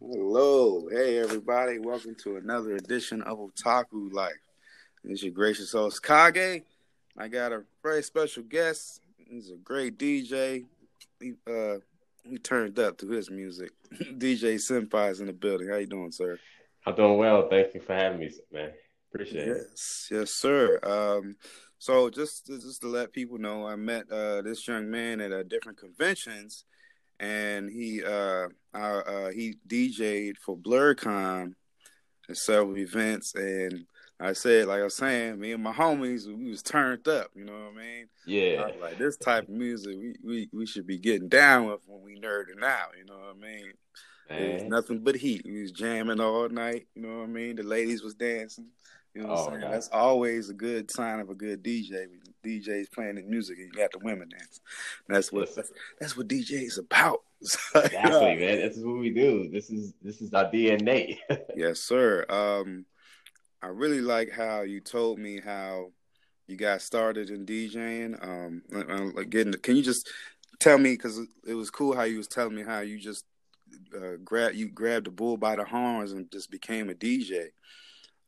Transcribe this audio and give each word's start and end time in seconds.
Hello, 0.00 0.86
hey 0.88 1.18
everybody, 1.18 1.80
welcome 1.80 2.14
to 2.22 2.36
another 2.36 2.76
edition 2.76 3.20
of 3.22 3.38
Otaku 3.38 4.12
Life. 4.12 4.32
This 5.02 5.14
is 5.14 5.24
your 5.24 5.32
gracious 5.32 5.72
host 5.72 6.00
Kage. 6.02 6.62
I 7.18 7.26
got 7.28 7.52
a 7.52 7.64
very 7.82 8.04
special 8.04 8.44
guest. 8.44 9.00
He's 9.16 9.50
a 9.50 9.56
great 9.56 9.98
DJ. 9.98 10.64
He 11.20 11.32
uh 11.48 11.78
he 12.22 12.38
turned 12.38 12.78
up 12.78 12.96
to 12.98 13.08
his 13.08 13.30
music. 13.30 13.72
DJ 13.92 14.54
Senpai 14.54 15.10
is 15.10 15.20
in 15.20 15.26
the 15.26 15.32
building. 15.32 15.68
How 15.68 15.76
you 15.76 15.86
doing, 15.86 16.12
sir? 16.12 16.38
I'm 16.86 16.94
doing 16.94 17.18
well. 17.18 17.48
Thank 17.48 17.74
you 17.74 17.80
for 17.80 17.94
having 17.94 18.20
me, 18.20 18.30
man. 18.52 18.70
Appreciate 19.12 19.46
yes. 19.46 19.56
it. 19.56 19.66
Yes, 19.70 20.08
yes, 20.12 20.30
sir. 20.30 20.78
Um, 20.84 21.36
so 21.84 22.08
just 22.08 22.46
just 22.46 22.80
to 22.80 22.88
let 22.88 23.12
people 23.12 23.36
know, 23.36 23.66
I 23.66 23.76
met 23.76 24.10
uh, 24.10 24.40
this 24.40 24.66
young 24.66 24.90
man 24.90 25.20
at 25.20 25.32
uh, 25.32 25.42
different 25.42 25.76
conventions, 25.76 26.64
and 27.20 27.68
he 27.68 28.02
uh, 28.02 28.46
uh, 28.72 29.28
he 29.28 29.56
DJ'd 29.68 30.38
for 30.38 30.56
BlurCon 30.56 31.52
at 32.30 32.38
several 32.38 32.78
events, 32.78 33.34
and 33.34 33.84
I 34.18 34.32
said, 34.32 34.66
like 34.66 34.80
I 34.80 34.84
was 34.84 34.96
saying, 34.96 35.38
me 35.38 35.52
and 35.52 35.62
my 35.62 35.74
homies, 35.74 36.26
we 36.26 36.48
was 36.48 36.62
turned 36.62 37.06
up. 37.06 37.26
You 37.34 37.44
know 37.44 37.52
what 37.52 37.74
I 37.74 37.76
mean? 37.76 38.06
Yeah. 38.26 38.62
I 38.66 38.80
like 38.80 38.96
this 38.96 39.18
type 39.18 39.42
of 39.42 39.50
music, 39.50 39.94
we, 39.98 40.14
we 40.24 40.48
we 40.54 40.64
should 40.64 40.86
be 40.86 40.96
getting 40.96 41.28
down 41.28 41.66
with 41.66 41.82
when 41.86 42.00
we 42.00 42.18
nerding 42.18 42.64
out. 42.64 42.92
You 42.96 43.04
know 43.04 43.18
what 43.18 43.36
I 43.36 43.46
mean? 43.46 43.72
It 44.30 44.54
was 44.54 44.62
nothing 44.62 45.00
but 45.00 45.16
heat. 45.16 45.42
We 45.44 45.60
was 45.60 45.72
jamming 45.72 46.18
all 46.18 46.48
night. 46.48 46.86
You 46.94 47.02
know 47.02 47.18
what 47.18 47.24
I 47.24 47.26
mean? 47.26 47.56
The 47.56 47.62
ladies 47.62 48.02
was 48.02 48.14
dancing. 48.14 48.68
You 49.14 49.22
know 49.22 49.28
what 49.28 49.38
oh, 49.38 49.44
I'm 49.44 49.60
saying? 49.60 49.70
That's 49.70 49.88
always 49.88 50.48
a 50.48 50.54
good 50.54 50.90
sign 50.90 51.20
of 51.20 51.30
a 51.30 51.34
good 51.34 51.62
DJ. 51.62 52.06
DJs 52.44 52.92
playing 52.92 53.14
the 53.14 53.22
music 53.22 53.58
and 53.58 53.68
you 53.68 53.72
got 53.72 53.90
the 53.92 53.98
women 54.02 54.28
dance. 54.28 54.60
That's 55.08 55.32
what 55.32 55.54
that's, 55.54 55.72
that's 55.98 56.16
what 56.16 56.28
DJ 56.28 56.64
is 56.64 56.78
about. 56.78 57.20
exactly, 57.40 58.36
man. 58.36 58.58
This 58.58 58.76
is 58.76 58.84
what 58.84 58.98
we 58.98 59.10
do. 59.10 59.48
This 59.50 59.70
is 59.70 59.94
this 60.02 60.20
is 60.20 60.32
our 60.34 60.50
DNA. 60.50 61.18
yes, 61.56 61.80
sir. 61.80 62.26
Um, 62.28 62.84
I 63.62 63.68
really 63.68 64.00
like 64.00 64.30
how 64.30 64.62
you 64.62 64.80
told 64.80 65.18
me 65.18 65.40
how 65.40 65.92
you 66.46 66.56
got 66.56 66.82
started 66.82 67.30
in 67.30 67.46
DJing. 67.46 68.22
Um, 68.22 69.14
again, 69.16 69.52
can 69.62 69.76
you 69.76 69.82
just 69.82 70.10
tell 70.60 70.76
me 70.76 70.92
because 70.92 71.20
it 71.46 71.54
was 71.54 71.70
cool 71.70 71.94
how 71.94 72.02
you 72.02 72.18
was 72.18 72.28
telling 72.28 72.54
me 72.54 72.62
how 72.62 72.80
you 72.80 72.98
just 72.98 73.24
uh, 73.96 74.16
grab 74.22 74.54
you 74.54 74.68
grabbed 74.68 75.06
the 75.06 75.10
bull 75.10 75.36
by 75.36 75.56
the 75.56 75.64
horns 75.64 76.12
and 76.12 76.30
just 76.30 76.50
became 76.50 76.90
a 76.90 76.94
DJ. 76.94 77.48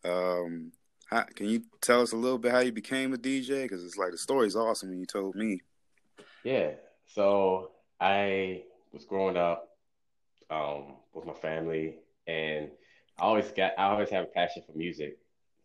Um, 0.05 0.73
how, 1.07 1.23
can 1.35 1.49
you 1.49 1.63
tell 1.81 2.03
us 2.03 2.13
a 2.13 2.17
little 2.17 2.39
bit 2.39 2.53
how 2.53 2.59
you 2.61 2.73
became 2.73 3.15
a 3.15 3.17
DJ? 3.17 3.63
Because 3.63 3.85
it's 3.85 3.97
like 3.97 4.11
the 4.11 4.19
story's 4.19 4.57
awesome 4.57 4.91
when 4.91 4.99
you 4.99 5.07
told 5.07 5.37
me. 5.37 5.61
Yeah. 6.45 6.73
So 7.07 7.71
I 8.01 8.63
was 8.93 9.05
growing 9.05 9.37
up 9.37 9.69
um, 10.51 10.97
with 11.13 11.25
my 11.25 11.33
family, 11.33 11.97
and 12.27 12.71
I 13.19 13.23
always 13.23 13.51
got 13.53 13.73
I 13.79 13.85
always 13.85 14.11
have 14.11 14.25
a 14.25 14.29
passion 14.29 14.63
for 14.67 14.77
music. 14.77 15.19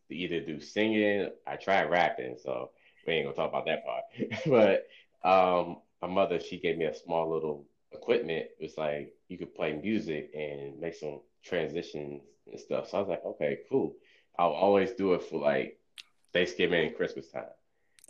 To 0.10 0.16
either 0.16 0.42
do 0.42 0.60
singing, 0.60 1.30
I 1.48 1.56
tried 1.56 1.90
rapping, 1.90 2.36
so 2.42 2.72
we 3.08 3.14
ain't 3.14 3.26
gonna 3.26 3.36
talk 3.36 3.50
about 3.50 3.66
that 3.66 3.86
part. 3.86 4.04
but 4.46 4.88
um, 5.28 5.78
my 6.02 6.08
mother, 6.08 6.40
she 6.40 6.60
gave 6.60 6.78
me 6.78 6.86
a 6.86 6.96
small 6.96 7.32
little 7.32 7.66
equipment. 7.92 8.48
It 8.60 8.64
was 8.64 8.78
like 8.78 9.14
you 9.28 9.38
could 9.38 9.56
play 9.56 9.74
music 9.74 10.32
and 10.36 10.80
make 10.80 10.96
some 10.96 11.22
transitions 11.44 12.22
and 12.50 12.60
stuff. 12.60 12.90
So 12.90 12.98
I 12.98 13.00
was 13.02 13.10
like, 13.10 13.26
okay, 13.26 13.60
cool. 13.70 13.96
I'll 14.42 14.54
always 14.54 14.92
do 14.94 15.14
it 15.14 15.22
for 15.22 15.40
like 15.40 15.78
Thanksgiving 16.34 16.88
and 16.88 16.96
Christmas 16.96 17.30
time. 17.30 17.44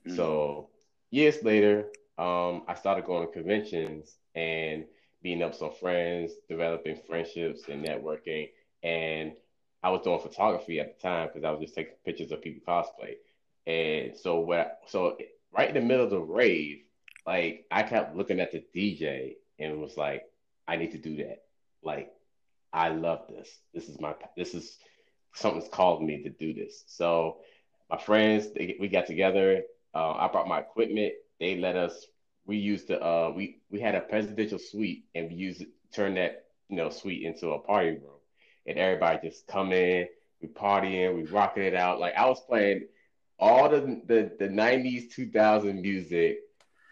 Mm. 0.08 0.16
So 0.16 0.70
years 1.10 1.44
later, 1.44 1.88
um, 2.18 2.64
I 2.70 2.76
started 2.76 3.04
going 3.04 3.28
to 3.28 3.34
conventions 3.34 4.16
and 4.34 4.86
meeting 5.22 5.44
up 5.44 5.54
some 5.54 5.74
friends, 5.74 6.32
developing 6.48 6.96
friendships 7.06 7.64
and 7.68 7.84
networking. 7.84 8.50
And 8.82 9.34
I 9.84 9.90
was 9.90 10.04
doing 10.04 10.22
photography 10.22 10.80
at 10.80 10.96
the 10.96 11.06
time 11.06 11.28
because 11.28 11.44
I 11.44 11.52
was 11.52 11.60
just 11.60 11.76
taking 11.76 11.96
pictures 12.06 12.32
of 12.32 12.42
people 12.42 12.62
cosplay. 12.66 13.16
And 13.68 14.16
so 14.16 14.40
what? 14.40 14.80
So 14.88 15.18
right 15.52 15.68
in 15.68 15.76
the 15.76 15.82
middle 15.82 16.06
of 16.06 16.12
the 16.12 16.20
rave, 16.22 16.84
like 17.28 17.66
I 17.70 17.84
kept 17.84 18.16
looking 18.16 18.40
at 18.40 18.54
the 18.54 18.64
DJ 18.74 19.36
and 19.60 19.82
was 19.82 19.98
like, 19.98 20.24
I 20.66 20.78
need 20.78 20.94
to 20.94 20.98
do 20.98 21.18
that. 21.18 21.40
Like, 21.84 22.10
I 22.72 22.88
love 22.88 23.28
this. 23.28 23.50
This 23.74 23.90
is 23.90 24.00
my. 24.00 24.16
This 24.38 24.54
is 24.54 24.78
something's 25.34 25.70
called 25.70 26.04
me 26.04 26.24
to 26.24 26.30
do 26.30 26.54
this. 26.54 26.84
So 26.88 27.38
my 27.90 27.98
friends, 27.98 28.52
they, 28.54 28.78
we 28.80 28.88
got 28.88 29.08
together. 29.08 29.64
Uh, 29.94 30.12
I 30.12 30.28
brought 30.28 30.48
my 30.48 30.60
equipment. 30.60 31.14
They 31.40 31.58
let 31.58 31.76
us. 31.76 32.08
We 32.46 32.58
used 32.58 32.88
the. 32.88 33.02
Uh, 33.02 33.32
we 33.36 33.60
we 33.70 33.80
had 33.80 33.96
a 33.96 34.02
presidential 34.02 34.60
suite, 34.60 35.06
and 35.16 35.30
we 35.30 35.36
used 35.36 35.64
turn 35.94 36.16
that 36.16 36.46
you 36.70 36.78
know 36.78 36.90
suite 36.90 37.24
into 37.24 37.50
a 37.52 37.60
party 37.60 37.92
room, 37.92 38.20
and 38.66 38.78
everybody 38.78 39.28
just 39.28 39.48
come 39.48 39.72
in. 39.72 40.08
We 40.42 40.48
partying, 40.48 41.16
we 41.16 41.24
rocking 41.26 41.64
it 41.64 41.76
out. 41.76 42.00
Like 42.00 42.16
I 42.16 42.28
was 42.28 42.42
playing 42.42 42.88
all 43.38 43.70
the 43.70 44.02
the, 44.06 44.32
the 44.40 44.48
90s, 44.48 45.12
2000 45.12 45.82
music, 45.82 46.40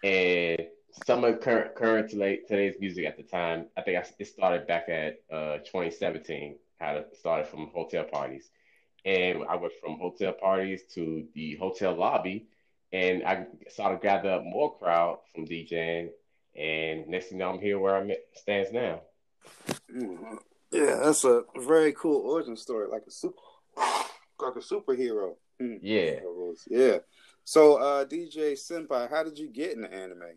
and 0.03 0.67
some 1.06 1.23
of 1.23 1.39
current 1.39 1.75
current 1.75 2.09
today's 2.09 2.75
music 2.79 3.06
at 3.06 3.17
the 3.17 3.23
time. 3.23 3.67
I 3.77 3.81
think 3.81 3.97
I, 3.97 4.07
it 4.19 4.27
started 4.27 4.67
back 4.67 4.89
at 4.89 5.21
uh, 5.31 5.57
2017 5.59 6.57
had 6.79 6.97
it 6.97 7.16
started 7.17 7.47
from 7.47 7.67
hotel 7.73 8.03
parties. 8.06 8.50
And 9.06 9.44
I 9.50 9.56
went 9.56 9.73
from 9.81 9.97
hotel 9.97 10.34
parties 10.34 10.84
to 10.95 11.25
the 11.34 11.56
hotel 11.56 11.95
lobby, 11.95 12.47
and 12.91 13.23
I 13.23 13.45
started 13.69 14.01
gather 14.01 14.31
up 14.31 14.44
more 14.44 14.78
crowd 14.78 15.19
from 15.34 15.45
DJing. 15.45 16.09
And 16.56 17.07
next 17.07 17.28
thing 17.28 17.38
you 17.38 17.45
know, 17.45 17.51
I'm 17.51 17.59
here 17.59 17.79
where 17.79 17.95
I 17.95 18.18
stands 18.34 18.72
now. 18.72 19.01
Mm-hmm. 19.94 20.35
Yeah, 20.72 21.00
that's 21.03 21.23
a 21.23 21.44
very 21.57 21.94
cool 21.94 22.22
origin 22.29 22.57
story, 22.57 22.88
like 22.89 23.03
a 23.07 23.12
super, 23.12 23.38
like 23.78 24.56
a 24.56 24.59
superhero. 24.59 25.35
Hmm. 25.59 25.75
Yeah, 25.81 26.19
yeah. 26.69 26.97
So, 27.44 27.78
uh, 27.78 28.06
DJ 28.06 28.53
Senpai, 28.53 29.09
how 29.09 29.23
did 29.23 29.39
you 29.39 29.50
get 29.50 29.75
into 29.75 29.91
anime? 29.91 30.35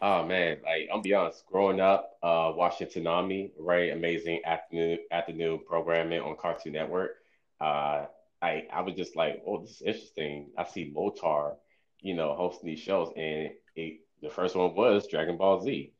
Oh 0.00 0.24
man, 0.24 0.58
like 0.64 0.88
I'm 0.92 1.02
be 1.02 1.14
honest, 1.14 1.44
growing 1.46 1.80
up, 1.80 2.18
uh, 2.22 2.52
watching 2.54 2.86
Toonami, 2.86 3.50
right, 3.58 3.92
amazing 3.92 4.40
afternoon 4.44 4.98
afternoon 5.10 5.60
programming 5.66 6.20
on 6.20 6.36
Cartoon 6.36 6.72
Network. 6.72 7.16
Uh, 7.60 8.06
I 8.40 8.66
I 8.72 8.82
was 8.82 8.94
just 8.94 9.16
like, 9.16 9.42
oh, 9.46 9.60
this 9.60 9.80
is 9.80 9.82
interesting. 9.82 10.50
I 10.56 10.64
see 10.64 10.92
Moltar, 10.94 11.56
you 12.00 12.14
know, 12.14 12.34
hosting 12.34 12.68
these 12.68 12.78
shows, 12.78 13.12
and 13.16 13.50
it, 13.74 14.00
the 14.22 14.30
first 14.30 14.54
one 14.54 14.74
was 14.74 15.08
Dragon 15.08 15.36
Ball 15.36 15.60
Z, 15.62 15.92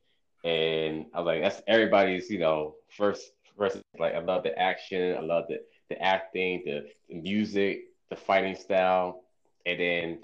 and 0.44 1.06
I 1.12 1.20
was 1.20 1.26
like, 1.26 1.42
that's 1.42 1.62
everybody's, 1.66 2.30
you 2.30 2.38
know, 2.38 2.76
first 2.96 3.32
first. 3.56 3.78
Like, 3.98 4.14
I 4.14 4.20
love 4.20 4.44
the 4.44 4.56
action, 4.56 5.16
I 5.16 5.20
love 5.20 5.46
the 5.48 5.60
the 5.88 6.00
acting, 6.00 6.62
the, 6.64 6.86
the 7.08 7.16
music, 7.16 7.80
the 8.10 8.16
fighting 8.16 8.54
style, 8.54 9.24
and 9.66 9.80
then 9.80 10.18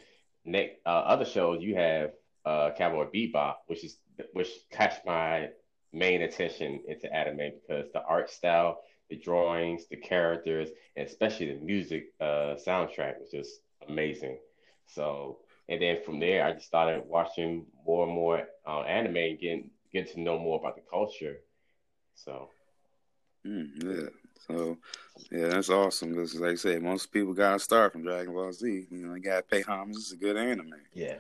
next 0.45 0.77
uh, 0.87 0.91
other 0.91 1.25
shows 1.25 1.63
you 1.63 1.75
have 1.75 2.13
uh, 2.45 2.71
Cowboy 2.77 3.07
Bebop, 3.07 3.57
which 3.67 3.85
is 3.85 3.99
which 4.33 4.49
catch 4.71 4.95
my 5.05 5.49
main 5.93 6.23
attention 6.23 6.81
into 6.89 7.13
anime 7.15 7.53
because 7.61 7.91
the 7.93 8.03
art 8.05 8.31
style, 8.31 8.81
the 9.11 9.17
drawings, 9.17 9.87
the 9.89 9.97
characters, 9.97 10.71
and 10.97 11.07
especially 11.07 11.55
the 11.55 11.61
music 11.61 12.13
uh, 12.21 12.57
soundtrack 12.67 13.21
was 13.21 13.31
just 13.31 13.61
amazing. 13.89 14.39
So, 14.87 15.39
and 15.69 15.81
then 15.81 15.99
from 16.05 16.21
there, 16.21 16.45
I 16.45 16.53
just 16.53 16.67
started 16.67 17.05
watching 17.07 17.67
more 17.87 18.07
and 18.07 18.15
more 18.15 18.43
uh, 18.67 18.81
anime 18.83 19.17
and 19.17 19.39
getting 19.39 19.71
getting 19.93 20.15
to 20.15 20.21
know 20.21 20.39
more 20.39 20.59
about 20.59 20.77
the 20.77 20.83
culture. 20.91 21.39
So, 22.15 22.51
mm, 23.47 23.69
yeah. 23.83 24.09
So, 24.47 24.77
yeah, 25.31 25.49
that's 25.49 25.71
awesome. 25.71 26.11
Because, 26.11 26.35
like 26.35 26.53
I 26.53 26.57
said, 26.57 26.83
most 26.83 27.11
people 27.11 27.33
got 27.33 27.55
to 27.55 27.59
start 27.59 27.93
from 27.93 28.03
Dragon 28.03 28.35
Ball 28.35 28.53
Z. 28.53 28.87
You 28.91 29.07
know, 29.07 29.15
you 29.15 29.23
got 29.23 29.37
to 29.37 29.43
pay 29.43 29.63
homage. 29.63 29.97
It's 29.97 30.13
a 30.13 30.17
good 30.17 30.37
anime. 30.37 30.75
Yeah. 30.93 31.17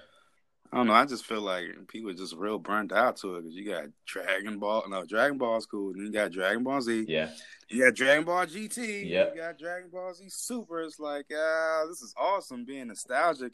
I 0.73 0.79
don't 0.79 0.89
know. 0.89 0.95
I 0.95 1.05
just 1.05 1.25
feel 1.25 1.41
like 1.41 1.67
people 1.89 2.11
are 2.11 2.15
just 2.15 2.35
real 2.37 2.59
burnt 2.59 2.93
out 2.93 3.17
to 3.19 3.37
it 3.37 3.43
because 3.43 3.55
you 3.55 3.65
got 3.69 3.85
Dragon 4.07 4.59
Ball. 4.59 4.85
No, 4.89 5.05
Dragon 5.05 5.39
Ball 5.39 5.57
is 5.57 5.67
cool. 5.67 5.93
Then 5.95 6.07
you 6.07 6.13
got 6.13 6.33
Dragon 6.33 6.65
Ball 6.65 6.81
Z. 6.81 7.05
Yeah. 7.07 7.31
You 7.69 7.85
got 7.85 7.95
Dragon 7.95 8.25
Ball 8.25 8.47
GT. 8.47 9.09
Yeah. 9.09 9.31
You 9.33 9.41
got 9.41 9.59
Dragon 9.59 9.91
Ball 9.91 10.13
Z 10.15 10.25
Super. 10.29 10.81
It's 10.81 10.99
like, 10.99 11.27
ah, 11.33 11.85
this 11.89 12.03
is 12.03 12.15
awesome 12.17 12.65
being 12.65 12.89
nostalgic 12.89 13.53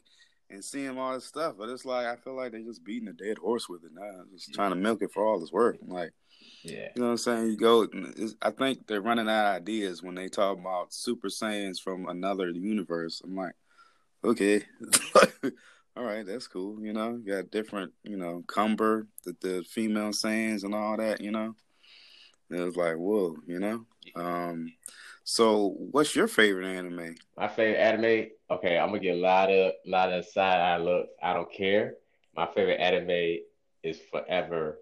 and 0.49 0.63
seeing 0.63 0.97
all 0.97 1.13
this 1.13 1.25
stuff. 1.25 1.55
But 1.57 1.69
it's 1.69 1.85
like 1.85 2.05
I 2.05 2.15
feel 2.15 2.35
like 2.35 2.51
they're 2.51 2.61
just 2.61 2.83
beating 2.83 3.07
a 3.07 3.13
dead 3.13 3.37
horse 3.37 3.69
with 3.69 3.83
it 3.83 3.91
now, 3.93 4.23
just 4.31 4.53
trying 4.53 4.71
to 4.71 4.75
milk 4.75 5.01
it 5.01 5.11
for 5.11 5.25
all 5.25 5.41
it's 5.41 5.51
worth. 5.51 5.77
I'm 5.81 5.89
like, 5.89 6.13
yeah, 6.63 6.87
you 6.95 7.01
know 7.01 7.05
what 7.05 7.11
I'm 7.11 7.17
saying? 7.17 7.47
You 7.47 7.57
go. 7.57 7.87
I 8.41 8.51
think 8.51 8.87
they're 8.87 9.01
running 9.01 9.29
out 9.29 9.47
of 9.47 9.61
ideas 9.61 10.03
when 10.03 10.15
they 10.15 10.27
talk 10.27 10.57
about 10.57 10.93
Super 10.93 11.27
Saiyans 11.27 11.79
from 11.79 12.07
another 12.07 12.49
universe. 12.49 13.21
I'm 13.23 13.35
like, 13.35 13.53
okay. 14.23 14.63
all 15.95 16.03
right, 16.03 16.25
that's 16.25 16.47
cool. 16.47 16.83
You 16.83 16.93
know, 16.93 17.19
you 17.23 17.33
got 17.33 17.51
different, 17.51 17.91
you 18.03 18.17
know, 18.17 18.43
Cumber, 18.47 19.07
the, 19.25 19.35
the 19.41 19.63
female 19.69 20.09
Saiyans 20.09 20.63
and 20.63 20.73
all 20.73 20.97
that, 20.97 21.21
you 21.21 21.31
know. 21.31 21.55
It 22.49 22.59
was 22.59 22.75
like, 22.75 22.95
whoa, 22.95 23.35
you 23.45 23.59
know. 23.59 23.85
Um, 24.15 24.73
so 25.23 25.75
what's 25.91 26.15
your 26.15 26.27
favorite 26.27 26.67
anime? 26.67 27.15
My 27.37 27.47
favorite 27.47 27.79
anime, 27.79 28.27
okay, 28.49 28.77
I'm 28.77 28.89
gonna 28.89 28.99
get 28.99 29.15
a 29.15 29.19
lot 29.19 29.51
of 29.51 29.73
lot 29.85 30.11
of 30.11 30.25
side 30.25 30.59
eye 30.59 30.77
looks. 30.77 31.09
I 31.21 31.33
don't 31.33 31.51
care. 31.51 31.95
My 32.35 32.47
favorite 32.47 32.79
anime 32.79 33.39
is 33.83 33.99
forever, 34.11 34.79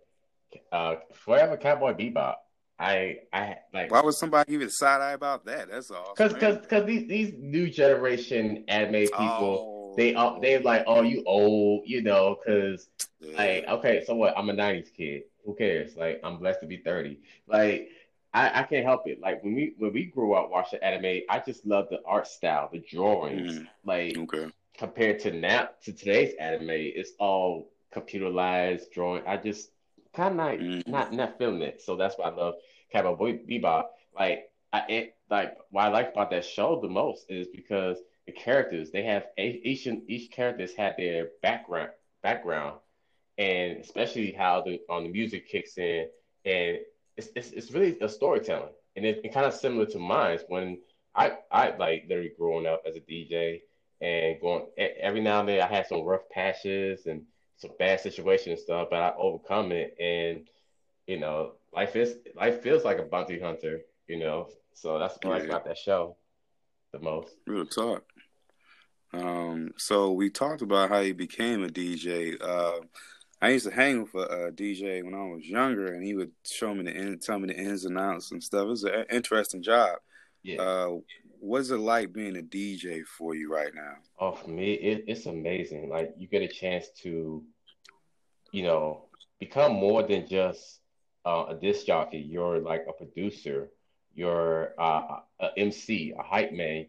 uh, 0.72 0.96
forever 1.14 1.58
Cowboy 1.58 1.94
Bebop. 1.94 2.36
I 2.80 3.18
I 3.34 3.58
like. 3.74 3.92
Why 3.92 4.02
would 4.02 4.14
somebody 4.14 4.54
even 4.54 4.70
side 4.70 5.02
eye 5.02 5.12
about 5.12 5.46
that? 5.46 5.70
That's 5.70 5.92
all. 5.92 6.14
Because 6.16 6.34
because 6.34 6.58
because 6.60 6.86
these 6.86 7.08
these 7.08 7.34
new 7.38 7.70
generation 7.70 8.64
anime 8.68 9.02
people, 9.02 9.76
oh. 9.76 9.79
They 9.96 10.16
uh, 10.16 10.40
they 10.40 10.60
like, 10.60 10.84
oh, 10.88 11.02
you 11.02 11.24
old, 11.26 11.84
you 11.86 12.02
know, 12.02 12.38
because 12.38 12.90
yeah. 13.20 13.38
like, 13.38 13.66
okay, 13.68 14.04
so 14.06 14.16
what? 14.16 14.38
I'm 14.38 14.50
a 14.50 14.54
'90s 14.54 14.94
kid. 14.96 15.24
Who 15.46 15.56
cares? 15.56 15.96
Like, 15.96 16.20
I'm 16.24 16.38
blessed 16.38 16.62
to 16.62 16.68
be 16.68 16.78
30. 16.78 17.20
Like. 17.48 17.90
I, 18.32 18.60
I 18.60 18.64
can't 18.64 18.86
help 18.86 19.08
it. 19.08 19.20
Like 19.20 19.44
when 19.44 19.56
we 19.56 19.74
when 19.80 19.92
we 19.92 20.06
grew 20.06 20.36
up 20.36 20.52
watching 20.52 20.78
anime, 20.84 21.22
I 21.32 21.42
just 21.44 21.66
love 21.66 21.88
the 21.90 22.00
art 22.06 22.28
style, 22.28 22.70
the 22.72 22.78
drawings. 22.78 23.58
Mm. 23.58 23.68
Like 23.84 24.18
okay. 24.20 24.52
compared 24.78 25.20
to 25.22 25.32
now 25.32 25.70
to 25.86 25.92
today's 25.92 26.36
anime, 26.40 26.70
it's 26.70 27.14
all 27.20 27.72
computerized 27.92 28.92
drawing. 28.94 29.24
I 29.26 29.38
just 29.38 29.72
kind 30.14 30.32
of 30.32 30.38
not, 30.38 30.60
mm. 30.60 30.88
not 30.88 31.14
not 31.14 31.38
feeling 31.38 31.62
it. 31.62 31.82
So 31.82 31.96
that's 31.96 32.20
why 32.20 32.26
I 32.30 32.36
love 32.36 32.56
Cowboy 32.92 33.40
Bebop. 33.48 33.86
Like 34.18 34.52
I 34.72 34.84
it, 34.90 35.16
like 35.30 35.58
what 35.72 35.86
I 35.86 35.88
like 35.90 36.12
about 36.12 36.32
that 36.32 36.46
show 36.46 36.80
the 36.80 36.88
most 36.88 37.26
is 37.30 37.48
because 37.48 37.98
the 38.30 38.40
characters. 38.40 38.92
They 38.92 39.04
have 39.04 39.26
each 39.38 39.88
each 40.08 40.32
characters 40.32 40.76
had 40.76 40.96
their 40.98 41.30
background 41.42 41.92
background, 42.22 42.80
and 43.38 43.78
especially 43.80 44.32
how 44.32 44.62
the 44.62 44.80
on 44.90 45.04
the 45.04 45.10
music 45.10 45.50
kicks 45.50 45.78
in, 45.78 46.08
and 46.46 46.78
it's 47.18 47.30
it's, 47.36 47.52
it's 47.52 47.72
really 47.72 47.98
a 48.02 48.10
storytelling, 48.10 48.74
and 48.96 49.06
it's 49.06 49.20
it 49.24 49.34
kind 49.34 49.46
of 49.46 49.54
similar 49.54 49.86
to 49.88 50.00
mine. 50.00 50.40
When 50.48 50.80
I 51.16 51.38
I 51.52 51.76
like 51.76 52.06
literally 52.08 52.34
growing 52.38 52.68
up 52.68 52.84
as 52.88 52.96
a 52.96 53.00
DJ 53.00 53.62
and 54.02 54.40
going 54.40 54.68
every 54.78 55.22
now 55.22 55.42
and 55.42 55.50
then 55.50 55.62
I 55.62 55.68
had 55.68 55.88
some 55.88 56.04
rough 56.04 56.30
patches 56.30 57.06
and 57.06 57.24
some 57.58 57.72
bad 57.80 58.00
situations 58.00 58.48
and 58.48 58.60
stuff, 58.60 58.88
but 58.92 59.02
I 59.02 59.14
overcome 59.18 59.72
it. 59.72 59.96
And 60.00 60.48
you 61.08 61.20
know 61.20 61.54
life 61.74 61.96
is 61.96 62.18
life 62.36 62.62
feels 62.62 62.86
like 62.86 63.00
a 63.00 63.04
bounty 63.04 63.40
hunter, 63.40 63.82
you 64.08 64.20
know. 64.20 64.50
So 64.74 65.00
that's 65.00 65.16
what 65.16 65.26
yeah. 65.26 65.30
I 65.32 65.40
like 65.40 65.50
about 65.50 65.66
that 65.66 65.78
show 65.78 66.16
the 66.92 67.00
most. 67.00 67.34
Real 67.48 67.66
talk. 67.66 68.04
Um, 69.14 69.72
so 69.78 70.12
we 70.12 70.30
talked 70.30 70.62
about 70.62 70.90
how 70.90 71.02
he 71.02 71.14
became 71.14 71.64
a 71.64 71.68
DJ. 71.68 72.36
Uh, 72.42 72.80
I 73.42 73.50
used 73.50 73.66
to 73.66 73.74
hang 73.74 74.02
with 74.02 74.14
a, 74.16 74.52
DJ 74.52 75.04
when 75.04 75.14
I 75.14 75.24
was 75.34 75.46
younger, 75.46 75.94
and 75.94 76.04
he 76.04 76.14
would 76.14 76.32
show 76.46 76.74
me 76.74 76.84
the 76.84 76.96
in, 76.96 77.20
tell 77.20 77.40
me 77.40 77.48
the 77.48 77.58
ins 77.58 77.86
and 77.86 77.98
outs 77.98 78.32
and 78.32 78.44
stuff. 78.44 78.64
It 78.64 78.68
was 78.68 78.84
an 78.84 79.06
interesting 79.10 79.64
job. 79.64 79.98
Yeah. 80.44 80.62
Uh, 80.62 80.98
what's 81.40 81.70
it 81.70 81.78
like 81.78 82.14
being 82.14 82.38
a 82.38 82.42
DJ 82.42 83.06
for 83.06 83.34
you 83.36 83.52
right 83.52 83.74
now? 83.74 83.94
Oh, 84.20 84.34
for 84.34 84.50
me, 84.50 84.74
it, 84.74 85.06
it's 85.08 85.26
amazing. 85.26 85.90
Like 85.90 86.14
you 86.18 86.28
get 86.28 86.42
a 86.42 86.48
chance 86.48 86.90
to, 87.02 87.44
you 88.52 88.64
know, 88.64 89.06
become 89.40 89.74
more 89.74 90.04
than 90.04 90.28
just 90.28 90.82
uh, 91.26 91.46
a 91.50 91.56
disc 91.56 91.86
jockey, 91.86 92.20
you're 92.20 92.60
like 92.60 92.86
a 92.88 92.94
producer, 92.94 93.70
you're 94.14 94.74
uh, 94.80 95.20
a 95.40 95.50
MC, 95.58 96.14
a 96.18 96.24
hype 96.24 96.52
man, 96.54 96.88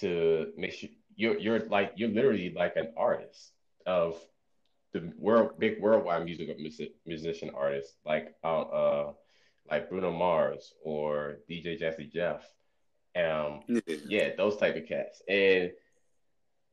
to 0.00 0.52
make 0.56 0.72
sure 0.72 0.90
you're 1.16 1.38
you're 1.38 1.66
like 1.66 1.92
you're 1.96 2.08
literally 2.08 2.52
like 2.54 2.76
an 2.76 2.92
artist 2.96 3.52
of 3.86 4.16
the 4.92 5.12
world 5.18 5.58
big 5.58 5.80
worldwide 5.80 6.24
music 6.24 6.56
music 6.58 6.92
musician 7.06 7.50
artists 7.56 7.94
like 8.06 8.34
uh, 8.44 8.60
uh 8.60 9.12
like 9.70 9.90
Bruno 9.90 10.10
Mars 10.10 10.72
or 10.82 11.40
DJ 11.50 11.78
Jazzy 11.80 12.10
Jeff, 12.10 12.42
um 13.16 13.60
yeah. 13.66 13.80
yeah 14.06 14.28
those 14.36 14.56
type 14.56 14.76
of 14.76 14.86
cats 14.86 15.22
and 15.28 15.72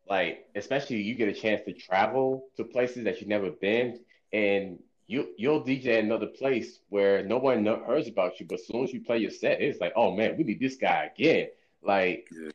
like 0.07 0.45
especially 0.55 1.01
you 1.01 1.15
get 1.15 1.27
a 1.27 1.33
chance 1.33 1.61
to 1.65 1.73
travel 1.73 2.45
to 2.55 2.63
places 2.63 3.03
that 3.03 3.19
you've 3.19 3.29
never 3.29 3.49
been 3.49 3.99
and 4.31 4.79
you 5.07 5.29
you'll 5.37 5.63
DJ 5.63 5.99
another 5.99 6.27
place 6.27 6.79
where 6.89 7.23
no 7.23 7.37
one 7.37 7.65
hears 7.65 8.07
about 8.07 8.39
you, 8.39 8.45
but 8.45 8.59
as 8.59 8.67
soon 8.67 8.83
as 8.83 8.93
you 8.93 9.01
play 9.01 9.19
your 9.19 9.31
set, 9.31 9.61
it's 9.61 9.79
like, 9.79 9.93
oh 9.95 10.15
man, 10.15 10.37
we 10.37 10.43
need 10.43 10.59
this 10.59 10.75
guy 10.75 11.11
again. 11.15 11.49
Like 11.81 12.27
yeah. 12.31 12.49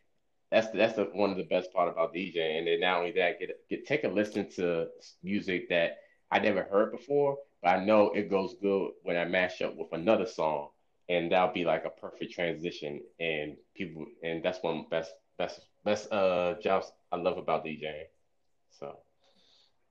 that's 0.50 0.68
that's 0.70 0.96
the, 0.96 1.04
one 1.04 1.30
of 1.30 1.36
the 1.36 1.44
best 1.44 1.72
part 1.72 1.88
about 1.88 2.14
DJ. 2.14 2.58
And 2.58 2.66
then 2.66 2.80
not 2.80 2.98
only 2.98 3.12
that, 3.12 3.38
get 3.38 3.50
get 3.68 3.86
take 3.86 4.04
a 4.04 4.08
listen 4.08 4.50
to 4.56 4.88
music 5.22 5.68
that 5.68 5.98
I 6.30 6.40
never 6.40 6.64
heard 6.64 6.92
before, 6.92 7.38
but 7.62 7.70
I 7.70 7.84
know 7.84 8.10
it 8.10 8.30
goes 8.30 8.56
good 8.60 8.92
when 9.02 9.16
I 9.16 9.24
mash 9.24 9.62
up 9.62 9.76
with 9.76 9.92
another 9.92 10.26
song, 10.26 10.70
and 11.08 11.30
that'll 11.30 11.54
be 11.54 11.64
like 11.64 11.84
a 11.84 11.90
perfect 11.90 12.32
transition. 12.32 13.00
And 13.20 13.56
people, 13.76 14.06
and 14.24 14.42
that's 14.42 14.62
one 14.62 14.86
best 14.90 15.12
best 15.38 15.60
best 15.84 16.12
uh 16.12 16.54
jobs 16.60 16.90
I 17.12 17.16
love 17.16 17.38
about 17.38 17.64
DJing. 17.64 18.06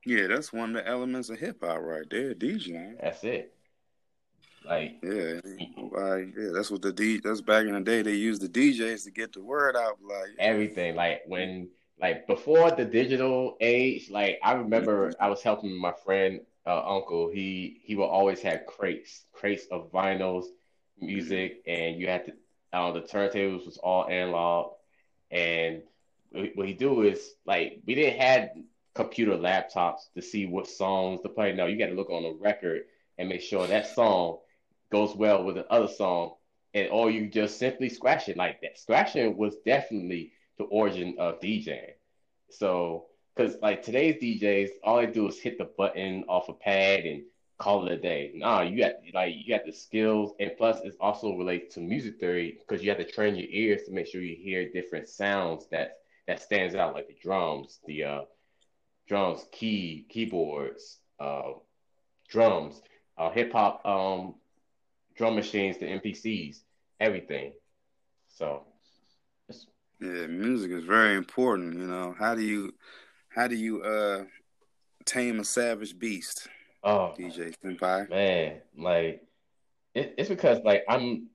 Yeah, 0.10 0.26
that's 0.26 0.52
one 0.52 0.76
of 0.76 0.84
the 0.84 0.90
elements 0.90 1.30
of 1.30 1.38
hip 1.38 1.64
hop 1.64 1.82
right 1.82 2.10
there, 2.10 2.34
DJing. 2.34 3.00
That's 3.00 3.24
it. 3.24 3.54
Like 4.66 4.98
yeah, 5.04 5.40
like 5.92 6.34
yeah, 6.36 6.50
that's 6.52 6.72
what 6.72 6.82
the 6.82 6.92
D. 6.92 7.22
That's 7.24 7.42
back 7.42 7.68
in 7.68 7.74
the 7.74 7.82
day 7.82 8.02
they 8.02 8.16
used 8.16 8.42
the 8.42 8.50
DJs 8.50 9.04
to 9.04 9.12
get 9.12 9.34
the 9.34 9.44
word 9.44 9.76
out. 9.76 10.00
Like 10.02 10.30
everything, 10.40 10.96
like 10.96 11.22
when 11.28 11.70
like 12.02 12.26
before 12.26 12.72
the 12.72 12.86
digital 12.86 13.56
age. 13.62 14.10
Like 14.10 14.40
I 14.44 14.54
remember 14.54 15.10
mm-hmm. 15.10 15.24
I 15.24 15.30
was 15.30 15.44
helping 15.44 15.80
my 15.80 15.94
friend 16.04 16.42
uh, 16.66 16.82
uncle. 16.88 17.30
He 17.30 17.80
he 17.84 17.96
will 17.96 18.10
always 18.10 18.42
have 18.42 18.66
crates, 18.66 19.26
crates 19.32 19.68
of 19.70 19.92
vinyls, 19.92 20.46
music, 21.00 21.62
and 21.68 22.00
you 22.00 22.08
had 22.08 22.26
to. 22.26 22.34
Uh, 22.74 22.94
the 22.94 23.02
turntables 23.02 23.64
was 23.68 23.78
all 23.78 24.10
analog, 24.10 24.72
and 25.30 25.84
what 26.32 26.68
he 26.68 26.74
do 26.74 27.04
is 27.04 27.36
like 27.46 27.82
we 27.86 27.94
didn't 27.94 28.20
have 28.20 28.50
computer 28.96 29.34
laptops 29.34 30.12
to 30.16 30.22
see 30.22 30.46
what 30.46 30.68
songs 30.68 31.22
to 31.22 31.30
play. 31.30 31.54
No, 31.54 31.66
you 31.66 31.78
got 31.78 31.88
to 31.88 31.94
look 31.94 32.10
on 32.10 32.24
the 32.24 32.34
record 32.34 32.84
and 33.18 33.30
make 33.30 33.42
sure 33.42 33.68
that 33.68 33.94
song 33.94 34.40
goes 34.92 35.16
well 35.16 35.44
with 35.44 35.56
the 35.56 35.68
other 35.72 35.88
song, 35.88 36.36
and 36.74 36.90
or 36.90 37.12
you 37.12 37.28
just 37.28 37.60
simply 37.60 37.90
scratch 37.90 38.30
it 38.30 38.38
like 38.38 38.62
that. 38.62 38.78
Scratching 38.78 39.38
was 39.38 39.56
definitely 39.66 40.32
the 40.58 40.66
origin 40.66 41.16
of 41.20 41.40
DJing. 41.40 41.94
So, 42.50 43.06
because 43.36 43.56
like 43.62 43.84
today's 43.84 44.22
DJs, 44.22 44.70
all 44.84 44.98
they 44.98 45.08
do 45.08 45.28
is 45.28 45.40
hit 45.40 45.58
the 45.58 45.70
button 45.78 46.24
off 46.28 46.50
a 46.50 46.54
pad 46.54 47.06
and 47.06 47.24
call 47.60 47.86
it 47.86 47.92
a 47.92 47.98
day. 47.98 48.32
Nah, 48.36 48.62
you 48.62 48.80
got 48.80 48.94
like 49.14 49.36
you 49.36 49.56
got 49.56 49.66
the 49.66 49.72
skills, 49.72 50.34
and 50.40 50.52
plus 50.58 50.80
it's 50.84 50.98
also 51.00 51.38
related 51.38 51.70
to 51.72 51.80
music 51.82 52.20
theory 52.20 52.58
because 52.60 52.84
you 52.84 52.90
have 52.90 52.98
to 52.98 53.06
train 53.06 53.36
your 53.36 53.48
ears 53.50 53.84
to 53.84 53.92
make 53.92 54.08
sure 54.08 54.22
you 54.22 54.36
hear 54.36 54.72
different 54.72 55.08
sounds 55.08 55.68
that 55.72 55.98
that 56.28 56.42
stands 56.42 56.76
out, 56.76 56.94
like 56.94 57.08
the 57.08 57.16
drums, 57.22 57.80
the 57.86 58.04
uh, 58.04 58.22
drums, 59.10 59.44
key, 59.52 60.06
keyboards, 60.08 61.00
uh, 61.20 61.54
drums, 62.30 62.82
uh, 63.18 63.32
hip 63.32 63.52
hop 63.52 63.86
um, 63.86 64.36
drum 65.18 65.36
machines, 65.36 65.78
the 65.80 65.86
MPCs, 65.86 66.60
everything. 67.00 67.54
So, 68.30 68.64
yeah, 70.00 70.28
music 70.28 70.72
is 70.72 70.84
very 70.86 71.16
important. 71.16 71.74
You 71.74 71.88
know, 71.88 72.16
how 72.18 72.36
do 72.36 72.42
you, 72.42 72.74
how 73.30 73.48
do 73.48 73.56
you 73.56 73.82
uh, 73.82 74.24
tame 75.06 75.40
a 75.40 75.44
savage 75.44 75.98
beast? 75.98 76.48
Oh, 76.84 77.14
DJ 77.18 77.54
Senpai, 77.62 78.10
man, 78.10 78.62
like 78.78 79.22
it, 79.96 80.14
it's 80.18 80.30
because 80.30 80.60
like 80.64 80.86
I'm, 80.88 81.28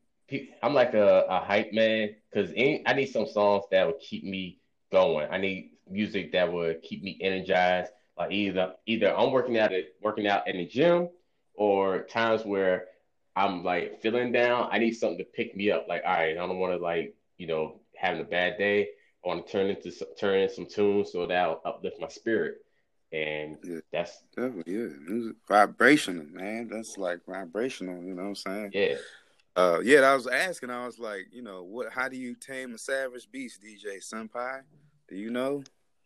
I'm 0.63 0.73
like 0.73 0.95
a, 0.95 1.27
a 1.29 1.41
hype 1.41 1.73
man 1.73 2.15
because 2.33 2.51
I 2.53 2.93
need 2.95 3.07
some 3.07 3.27
songs 3.27 3.65
that 3.71 3.87
will 3.87 3.99
keep 4.01 4.25
me 4.25 4.59
going. 4.91 5.29
I 5.31 5.37
need 5.37 5.74
music 5.89 6.33
that 6.33 6.53
would 6.53 6.83
keep 6.83 7.03
me 7.03 7.19
energized. 7.21 7.91
Like 8.17 8.33
either 8.33 8.75
either 8.87 9.17
I'm 9.17 9.33
working 9.33 9.59
out 9.59 9.73
at 9.73 9.85
working 10.03 10.27
out 10.27 10.47
in 10.47 10.59
the 10.59 10.67
gym 10.67 11.09
or 11.55 12.03
times 12.05 12.45
where 12.45 12.87
I'm 13.37 13.65
like 13.65 14.01
feeling 14.01 14.33
down. 14.33 14.69
I 14.71 14.79
need 14.79 14.93
something 14.93 15.19
to 15.19 15.25
pick 15.25 15.57
me 15.57 15.71
up. 15.71 15.87
Like, 15.89 16.03
all 16.05 16.13
right, 16.13 16.31
I 16.31 16.35
don't 16.35 16.59
want 16.59 16.73
to 16.73 16.83
like, 16.83 17.15
you 17.39 17.47
know, 17.47 17.81
having 17.97 18.21
a 18.21 18.25
bad 18.25 18.59
day. 18.59 18.89
I 19.25 19.29
want 19.29 19.47
to 19.47 19.53
turn 19.53 19.71
into 19.71 19.91
turn 20.19 20.41
in 20.41 20.49
some 20.49 20.67
tunes 20.67 21.13
so 21.13 21.27
that'll 21.27 21.61
uplift 21.65 22.01
my 22.01 22.09
spirit. 22.09 22.57
And 23.13 23.57
yeah, 23.65 23.79
that's 23.93 24.23
definitely 24.35 24.73
yeah. 24.73 24.89
It's 25.09 25.37
vibrational, 25.49 26.27
man. 26.33 26.69
That's 26.69 26.99
like 26.99 27.21
vibrational, 27.27 28.03
you 28.03 28.15
know 28.15 28.23
what 28.23 28.29
I'm 28.29 28.35
saying? 28.35 28.71
Yeah. 28.75 28.95
Uh 29.57 29.79
yeah, 29.83 30.01
I 30.01 30.15
was 30.15 30.27
asking, 30.27 30.71
I 30.71 30.85
was 30.85 30.99
like, 30.99 31.27
you 31.33 31.43
know, 31.43 31.63
what 31.63 31.93
how 31.93 32.09
do 32.09 32.17
you 32.17 32.35
tame 32.35 32.75
a 32.75 32.79
savage 32.79 33.31
beast, 33.31 33.63
DJ 33.63 33.99
Senpai? 33.99 34.63
Do 35.09 35.17
you 35.17 35.31
know? 35.31 35.63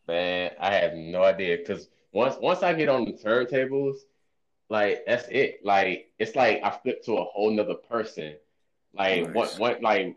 Man, 0.08 0.52
I 0.58 0.74
have 0.74 0.94
no 0.94 1.22
idea 1.22 1.58
because 1.58 1.88
once 2.12 2.36
once 2.40 2.62
I 2.62 2.72
get 2.72 2.88
on 2.88 3.04
the 3.04 3.12
turntables, 3.12 3.96
like 4.70 5.04
that's 5.06 5.28
it. 5.28 5.60
Like 5.62 6.10
it's 6.18 6.34
like 6.34 6.60
I 6.64 6.70
flip 6.70 7.04
to 7.04 7.18
a 7.18 7.24
whole 7.24 7.50
nother 7.50 7.74
person. 7.74 8.34
Like 8.94 9.24
nice. 9.24 9.34
what 9.34 9.58
what 9.58 9.82
like 9.82 10.16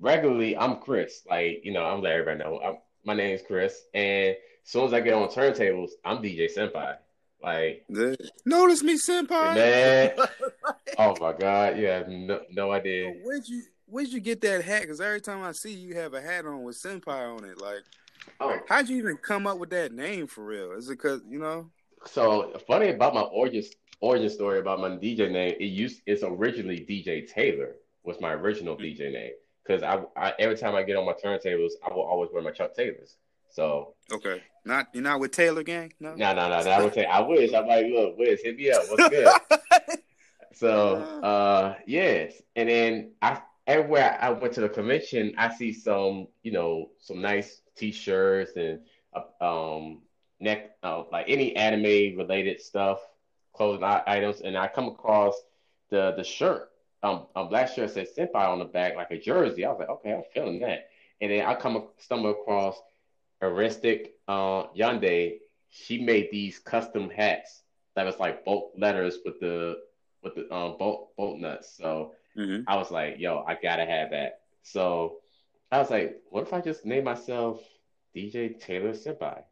regularly 0.00 0.56
I'm 0.56 0.76
Chris. 0.78 1.22
Like 1.30 1.60
you 1.64 1.72
know 1.72 1.84
I'm 1.84 2.02
let 2.02 2.12
everybody 2.12 2.38
know 2.38 2.60
I'm, 2.60 2.78
my 3.04 3.14
name's 3.14 3.42
Chris, 3.42 3.84
and 3.94 4.30
as 4.30 4.36
soon 4.64 4.86
as 4.86 4.92
I 4.92 5.00
get 5.00 5.14
on 5.14 5.28
turntables, 5.28 5.90
I'm 6.04 6.18
DJ 6.18 6.52
Senpai. 6.52 6.96
Like 7.40 7.86
notice 8.44 8.82
me, 8.82 8.98
Senpai. 8.98 9.54
Man, 9.54 10.12
oh 10.98 11.16
my 11.20 11.32
god, 11.32 11.78
yeah, 11.78 12.02
no 12.08 12.40
no 12.50 12.72
idea. 12.72 13.14
Where'd 13.22 13.46
you 13.46 13.62
where'd 13.86 14.08
you 14.08 14.20
get 14.20 14.40
that 14.40 14.64
hat? 14.64 14.82
Because 14.82 15.00
every 15.00 15.20
time 15.20 15.42
I 15.42 15.52
see 15.52 15.72
you 15.72 15.94
have 15.94 16.14
a 16.14 16.20
hat 16.20 16.46
on 16.46 16.64
with 16.64 16.82
Senpai 16.82 17.36
on 17.36 17.44
it, 17.44 17.60
like 17.60 17.84
Oh. 18.40 18.58
How'd 18.68 18.88
you 18.88 18.98
even 18.98 19.16
come 19.16 19.46
up 19.46 19.58
with 19.58 19.70
that 19.70 19.92
name 19.92 20.26
for 20.26 20.44
real? 20.44 20.72
Is 20.72 20.88
it 20.88 20.92
because 20.92 21.22
you 21.28 21.38
know? 21.38 21.70
So 22.06 22.52
funny 22.66 22.90
about 22.90 23.14
my 23.14 23.22
origin 23.22 23.64
origin 24.00 24.30
story 24.30 24.58
about 24.58 24.80
my 24.80 24.90
DJ 24.90 25.30
name. 25.30 25.56
It 25.58 25.66
used 25.66 26.02
it's 26.06 26.22
originally 26.22 26.78
DJ 26.78 27.30
Taylor 27.30 27.76
was 28.04 28.20
my 28.20 28.32
original 28.32 28.76
mm-hmm. 28.76 29.02
DJ 29.02 29.12
name 29.12 29.32
because 29.62 29.82
I, 29.82 30.02
I, 30.16 30.32
every 30.38 30.56
time 30.56 30.74
I 30.74 30.82
get 30.82 30.96
on 30.96 31.06
my 31.06 31.12
turntables, 31.12 31.72
I 31.84 31.92
will 31.92 32.02
always 32.02 32.30
wear 32.32 32.42
my 32.42 32.50
Chuck 32.50 32.74
Taylors. 32.74 33.16
So 33.50 33.94
okay, 34.12 34.42
not 34.64 34.88
you're 34.92 35.02
not 35.02 35.20
with 35.20 35.32
Taylor 35.32 35.62
Gang, 35.62 35.92
no, 36.00 36.14
no, 36.14 36.34
no, 36.34 36.48
no. 36.48 36.62
no 36.62 36.70
I 36.70 36.82
would 36.82 36.94
say 36.94 37.04
I 37.04 37.20
wish. 37.20 37.52
I'm 37.52 37.66
like, 37.66 37.86
look, 37.86 38.16
Wiz, 38.18 38.40
hit 38.42 38.56
me 38.56 38.70
up. 38.70 38.82
What's 38.88 39.08
good? 39.08 39.98
so 40.54 40.96
uh, 41.22 41.74
yes, 41.86 42.40
and 42.54 42.68
then 42.68 43.12
I 43.20 43.40
everywhere 43.70 44.18
I 44.20 44.30
went 44.30 44.52
to 44.54 44.60
the 44.60 44.68
convention, 44.68 45.32
I 45.38 45.54
see 45.54 45.72
some, 45.72 46.26
you 46.42 46.52
know, 46.52 46.90
some 46.98 47.20
nice 47.20 47.62
T-shirts 47.80 48.52
and 48.56 48.80
uh, 49.14 49.44
um 49.44 50.02
neck, 50.38 50.76
uh, 50.82 51.04
like 51.10 51.26
any 51.28 51.54
anime 51.56 52.16
related 52.16 52.60
stuff, 52.60 53.00
clothing 53.52 53.84
items, 53.84 54.40
and 54.40 54.56
I 54.56 54.68
come 54.68 54.88
across 54.88 55.34
the 55.90 56.14
the 56.16 56.24
shirt, 56.24 56.70
um, 57.02 57.26
a 57.34 57.44
black 57.44 57.68
shirt 57.68 57.90
says 57.90 58.08
Senpai 58.16 58.48
on 58.48 58.58
the 58.58 58.64
back, 58.64 58.96
like 58.96 59.10
a 59.10 59.18
jersey. 59.18 59.64
I 59.64 59.70
was 59.70 59.78
like, 59.78 59.88
okay, 59.88 60.12
I'm 60.12 60.22
feeling 60.34 60.60
that. 60.60 60.88
And 61.20 61.30
then 61.30 61.46
I 61.46 61.54
come 61.54 61.88
stumble 61.98 62.30
across 62.30 62.80
Aristic 63.42 64.14
uh, 64.28 64.64
Yande. 64.76 65.38
She 65.70 66.02
made 66.02 66.28
these 66.30 66.58
custom 66.58 67.10
hats 67.10 67.62
that 67.94 68.04
was 68.04 68.18
like 68.18 68.44
bolt 68.44 68.72
letters 68.76 69.18
with 69.24 69.40
the 69.40 69.78
with 70.22 70.34
the 70.34 70.54
um, 70.54 70.76
bolt 70.78 71.16
bolt 71.16 71.38
nuts. 71.38 71.74
So 71.76 72.12
mm-hmm. 72.36 72.62
I 72.66 72.76
was 72.76 72.90
like, 72.90 73.16
yo, 73.18 73.44
I 73.46 73.56
gotta 73.60 73.86
have 73.86 74.10
that. 74.10 74.40
So 74.62 75.19
I 75.70 75.78
was 75.78 75.90
like, 75.90 76.20
what 76.30 76.42
if 76.42 76.52
I 76.52 76.60
just 76.60 76.84
name 76.84 77.04
myself 77.04 77.60
DJ 78.14 78.58
Taylor 78.60 78.92
Senpai? 78.92 79.42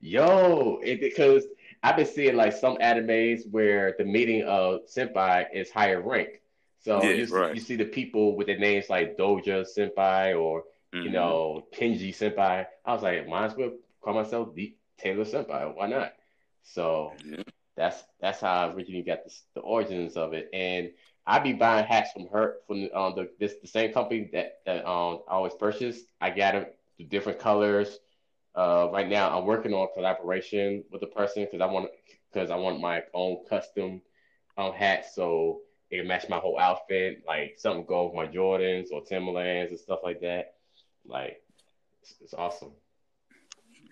Yo, 0.00 0.80
it, 0.82 1.00
because 1.00 1.44
I've 1.82 1.96
been 1.96 2.06
seeing 2.06 2.36
like 2.36 2.54
some 2.54 2.76
animes 2.78 3.42
where 3.50 3.94
the 3.98 4.04
meaning 4.04 4.42
of 4.44 4.80
senpai 4.86 5.46
is 5.52 5.70
higher 5.70 6.00
rank. 6.00 6.40
So 6.80 7.02
yeah, 7.02 7.10
you, 7.10 7.26
right. 7.26 7.54
you 7.54 7.60
see 7.60 7.76
the 7.76 7.84
people 7.84 8.36
with 8.36 8.46
the 8.46 8.56
names 8.56 8.88
like 8.88 9.18
Doja 9.18 9.66
Senpai 9.66 10.40
or 10.40 10.62
mm-hmm. 10.94 11.04
you 11.04 11.10
know 11.10 11.66
Kenji 11.74 12.16
Senpai. 12.16 12.66
I 12.84 12.92
was 12.92 13.02
like, 13.02 13.28
might 13.28 13.46
as 13.46 13.56
well 13.56 13.72
call 14.00 14.14
myself 14.14 14.54
the 14.54 14.74
Taylor 14.98 15.24
Senpai. 15.24 15.76
Why 15.76 15.86
not? 15.86 16.14
So 16.62 17.12
yeah. 17.24 17.42
that's 17.76 18.02
that's 18.20 18.40
how 18.40 18.68
I 18.68 18.72
originally 18.72 19.02
got 19.02 19.24
the, 19.24 19.34
the 19.56 19.60
origins 19.60 20.16
of 20.16 20.32
it. 20.32 20.48
And 20.54 20.90
I 21.30 21.38
be 21.38 21.52
buying 21.52 21.86
hats 21.86 22.10
from 22.10 22.26
her 22.32 22.56
from 22.66 22.88
um, 22.92 23.14
the 23.14 23.30
this 23.38 23.54
the 23.62 23.68
same 23.68 23.92
company 23.92 24.28
that 24.32 24.58
that 24.66 24.84
um 24.84 25.20
I 25.28 25.34
always 25.34 25.54
purchase. 25.54 26.00
I 26.20 26.30
got 26.30 26.54
them 26.54 26.66
the 26.98 27.04
different 27.04 27.38
colors. 27.38 28.00
Uh, 28.56 28.88
right 28.92 29.08
now 29.08 29.38
I'm 29.38 29.46
working 29.46 29.72
on 29.72 29.86
collaboration 29.94 30.82
with 30.90 31.00
the 31.00 31.06
person 31.06 31.44
because 31.44 31.60
I 31.60 31.66
want 31.66 31.88
because 32.32 32.50
I 32.50 32.56
want 32.56 32.80
my 32.80 33.04
own 33.14 33.44
custom 33.48 34.02
um 34.58 34.72
hat 34.72 35.06
so 35.14 35.60
it 35.88 35.98
can 35.98 36.08
match 36.08 36.28
my 36.28 36.38
whole 36.38 36.58
outfit. 36.58 37.22
Like 37.24 37.54
something 37.58 37.86
go 37.86 38.06
with 38.06 38.16
my 38.16 38.26
Jordans 38.26 38.88
or 38.92 39.04
Timberlands 39.04 39.70
and 39.70 39.80
stuff 39.80 40.00
like 40.02 40.20
that. 40.22 40.54
Like 41.06 41.40
it's, 42.02 42.16
it's 42.20 42.34
awesome. 42.34 42.72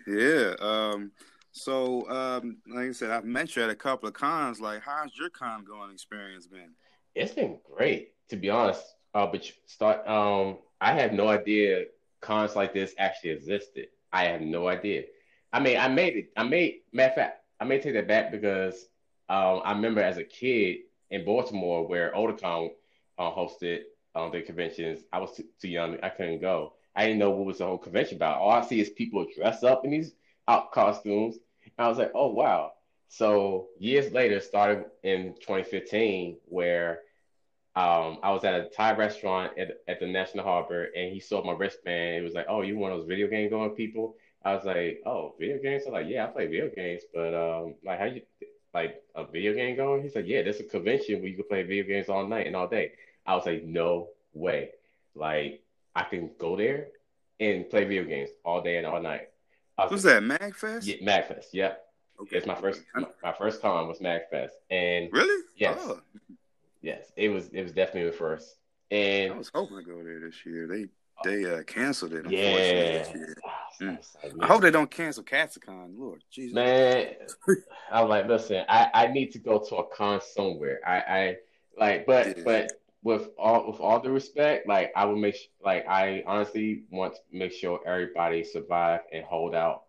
Yeah. 0.09 0.55
Um. 0.59 1.13
So, 1.53 2.09
um, 2.11 2.59
like 2.67 2.89
I 2.89 2.93
said, 2.93 3.11
I've 3.11 3.25
met 3.25 3.55
you 3.55 3.63
at 3.63 3.71
a 3.71 3.77
couple 3.77 4.09
of 4.09 4.15
cons. 4.15 4.61
Like, 4.61 4.83
how's 4.83 5.17
your 5.17 5.31
con 5.31 5.65
going 5.65 5.93
experience 5.93 6.49
been? 6.49 6.75
It's 7.15 7.33
been 7.33 7.59
great, 7.65 8.13
to 8.29 8.37
be 8.37 8.51
honest. 8.51 8.83
Uh, 9.15 9.27
but 9.27 9.51
start. 9.67 10.07
Um, 10.07 10.59
I 10.81 10.93
had 10.93 11.15
no 11.15 11.29
idea 11.29 11.87
cons 12.21 12.55
like 12.57 12.73
this 12.73 12.95
actually 12.99 13.31
existed. 13.31 13.89
I 14.13 14.25
had 14.25 14.43
no 14.43 14.69
idea. 14.69 15.05
I 15.53 15.61
mean, 15.61 15.79
I 15.79 15.89
made 15.89 16.17
it. 16.17 16.33
I 16.37 16.45
made 16.45 16.81
matter 16.93 17.11
of 17.11 17.15
fact, 17.15 17.45
I 17.61 17.65
may 17.65 17.81
take 17.81 17.95
that 17.95 18.09
back 18.09 18.31
because 18.31 18.87
um, 19.29 19.63
I 19.65 19.73
remember 19.73 20.01
as 20.01 20.19
a 20.19 20.25
kid 20.25 20.79
in 21.11 21.25
Baltimore 21.25 21.87
where 21.87 22.13
Otakon 22.13 22.71
uh, 23.19 23.31
hosted 23.31 23.81
um, 24.15 24.31
the 24.31 24.43
conventions. 24.43 25.01
I 25.13 25.19
was 25.19 25.35
too, 25.37 25.45
too, 25.61 25.69
young. 25.69 25.99
I 26.03 26.09
couldn't 26.09 26.41
go. 26.41 26.75
I 26.95 27.07
didn't 27.07 27.19
know 27.19 27.31
what 27.31 27.47
was 27.47 27.59
the 27.59 27.67
whole 27.67 27.79
convention 27.79 28.17
about. 28.17 28.39
All 28.39 28.51
I 28.51 28.63
see 28.63 28.81
is 28.81 28.91
people 28.91 29.27
dress 29.35 29.63
up 29.63 29.85
in 29.85 29.91
these 29.91 30.13
out 30.47 30.73
costumes. 30.73 31.39
And 31.65 31.73
I 31.79 31.89
was 31.89 31.99
like, 31.99 32.13
oh, 32.15 32.29
wow. 32.29 32.73
So 33.09 33.69
years 33.79 34.13
later, 34.13 34.39
started 34.41 34.85
in 35.03 35.35
2015, 35.41 36.39
where 36.45 37.01
um, 37.75 38.19
I 38.23 38.31
was 38.31 38.45
at 38.45 38.55
a 38.55 38.69
Thai 38.69 38.95
restaurant 38.97 39.57
at, 39.59 39.69
at 39.89 40.01
the 40.01 40.07
National 40.07 40.45
Harbor, 40.45 40.89
and 40.97 41.13
he 41.13 41.21
saw 41.21 41.45
my 41.45 41.53
wristband. 41.53 42.17
It 42.17 42.25
was 42.25 42.35
like, 42.35 42.47
"Oh, 42.49 42.63
you 42.63 42.77
one 42.77 42.93
of 42.93 42.99
those 42.99 43.09
video 43.09 43.29
game 43.29 43.51
going 43.51 43.71
people?" 43.71 44.17
I 44.45 44.55
was 44.55 44.65
like, 44.65 45.01
"Oh, 45.07 45.35
video 45.39 45.59
games?" 45.59 45.85
I'm 45.87 45.93
like, 45.93 46.07
"Yeah, 46.09 46.25
I 46.25 46.29
play 46.29 46.47
video 46.47 46.71
games, 46.75 47.03
but 47.15 47.35
um, 47.35 47.75
like, 47.85 47.99
how 47.99 48.05
you 48.07 48.23
like 48.75 49.03
a 49.15 49.25
video 49.25 49.55
game 49.55 49.77
going?" 49.77 50.03
He 50.03 50.11
said, 50.11 50.27
"Yeah, 50.27 50.43
there's 50.43 50.61
a 50.61 50.65
convention 50.65 51.21
where 51.21 51.29
you 51.29 51.37
can 51.37 51.49
play 51.49 51.63
video 51.63 51.85
games 51.85 52.09
all 52.09 52.27
night 52.27 52.47
and 52.47 52.57
all 52.57 52.69
day." 52.69 52.93
I 53.25 53.35
was 53.37 53.47
like, 53.47 53.65
"No 53.65 54.09
way! 54.35 54.71
Like, 55.15 55.63
I 55.95 56.03
can 56.05 56.31
go 56.39 56.57
there 56.57 56.89
and 57.41 57.71
play 57.71 57.85
video 57.85 58.05
games 58.05 58.31
all 58.45 58.61
day 58.61 58.77
and 58.77 58.87
all 58.87 59.01
night." 59.01 59.29
What's 59.77 60.05
like, 60.05 60.15
that 60.15 60.23
Magfest? 60.23 60.87
Yeah, 60.87 60.97
Magfest. 60.97 61.47
Yeah. 61.53 61.75
Okay. 62.21 62.37
It's 62.37 62.47
my 62.47 62.55
first 62.55 62.83
my, 62.95 63.07
my 63.23 63.33
first 63.33 63.63
con 63.63 63.87
was 63.87 64.01
Magfest, 64.01 64.51
and 64.71 65.09
really, 65.13 65.45
yes, 65.57 65.79
oh. 65.81 66.01
yes, 66.83 67.13
it 67.17 67.29
was 67.29 67.49
it 67.49 67.63
was 67.63 67.73
definitely 67.73 68.11
the 68.11 68.17
first. 68.17 68.57
And 68.91 69.33
I 69.33 69.37
was 69.37 69.51
hoping 69.55 69.77
to 69.77 69.83
go 69.83 70.03
there 70.03 70.21
this 70.21 70.45
year. 70.45 70.67
They 70.67 70.87
they 71.25 71.45
uh, 71.45 71.63
canceled 71.63 72.15
it. 72.15 72.31
Yeah. 72.31 73.05
Mm. 73.81 73.99
I 74.41 74.47
hope 74.47 74.63
they 74.63 74.71
don't 74.71 74.91
cancel 74.91 75.23
Katsucon. 75.23 75.99
Lord 75.99 76.23
Jesus. 76.31 76.55
Man, 76.55 77.15
I'm 77.93 78.09
like, 78.09 78.27
listen, 78.27 78.65
I, 78.69 78.89
I 78.93 79.07
need 79.09 79.33
to 79.33 79.39
go 79.39 79.59
to 79.69 79.77
a 79.77 79.85
con 79.87 80.21
somewhere. 80.21 80.81
I, 80.87 80.97
I 80.97 81.37
like, 81.79 82.07
but 82.07 82.39
yeah. 82.39 82.45
but 82.45 82.73
with 83.03 83.29
all 83.39 83.71
with 83.71 83.81
all 83.81 84.01
the 84.01 84.11
respect, 84.11 84.67
like 84.67 84.93
I 84.97 85.05
would 85.05 85.19
make 85.19 85.37
like 85.65 85.87
I 85.89 86.25
honestly 86.27 86.85
want 86.91 87.15
to 87.15 87.21
make 87.33 87.53
sure 87.53 87.81
everybody 87.87 88.43
survive 88.43 89.01
and 89.13 89.25
hold 89.25 89.55
out 89.55 89.85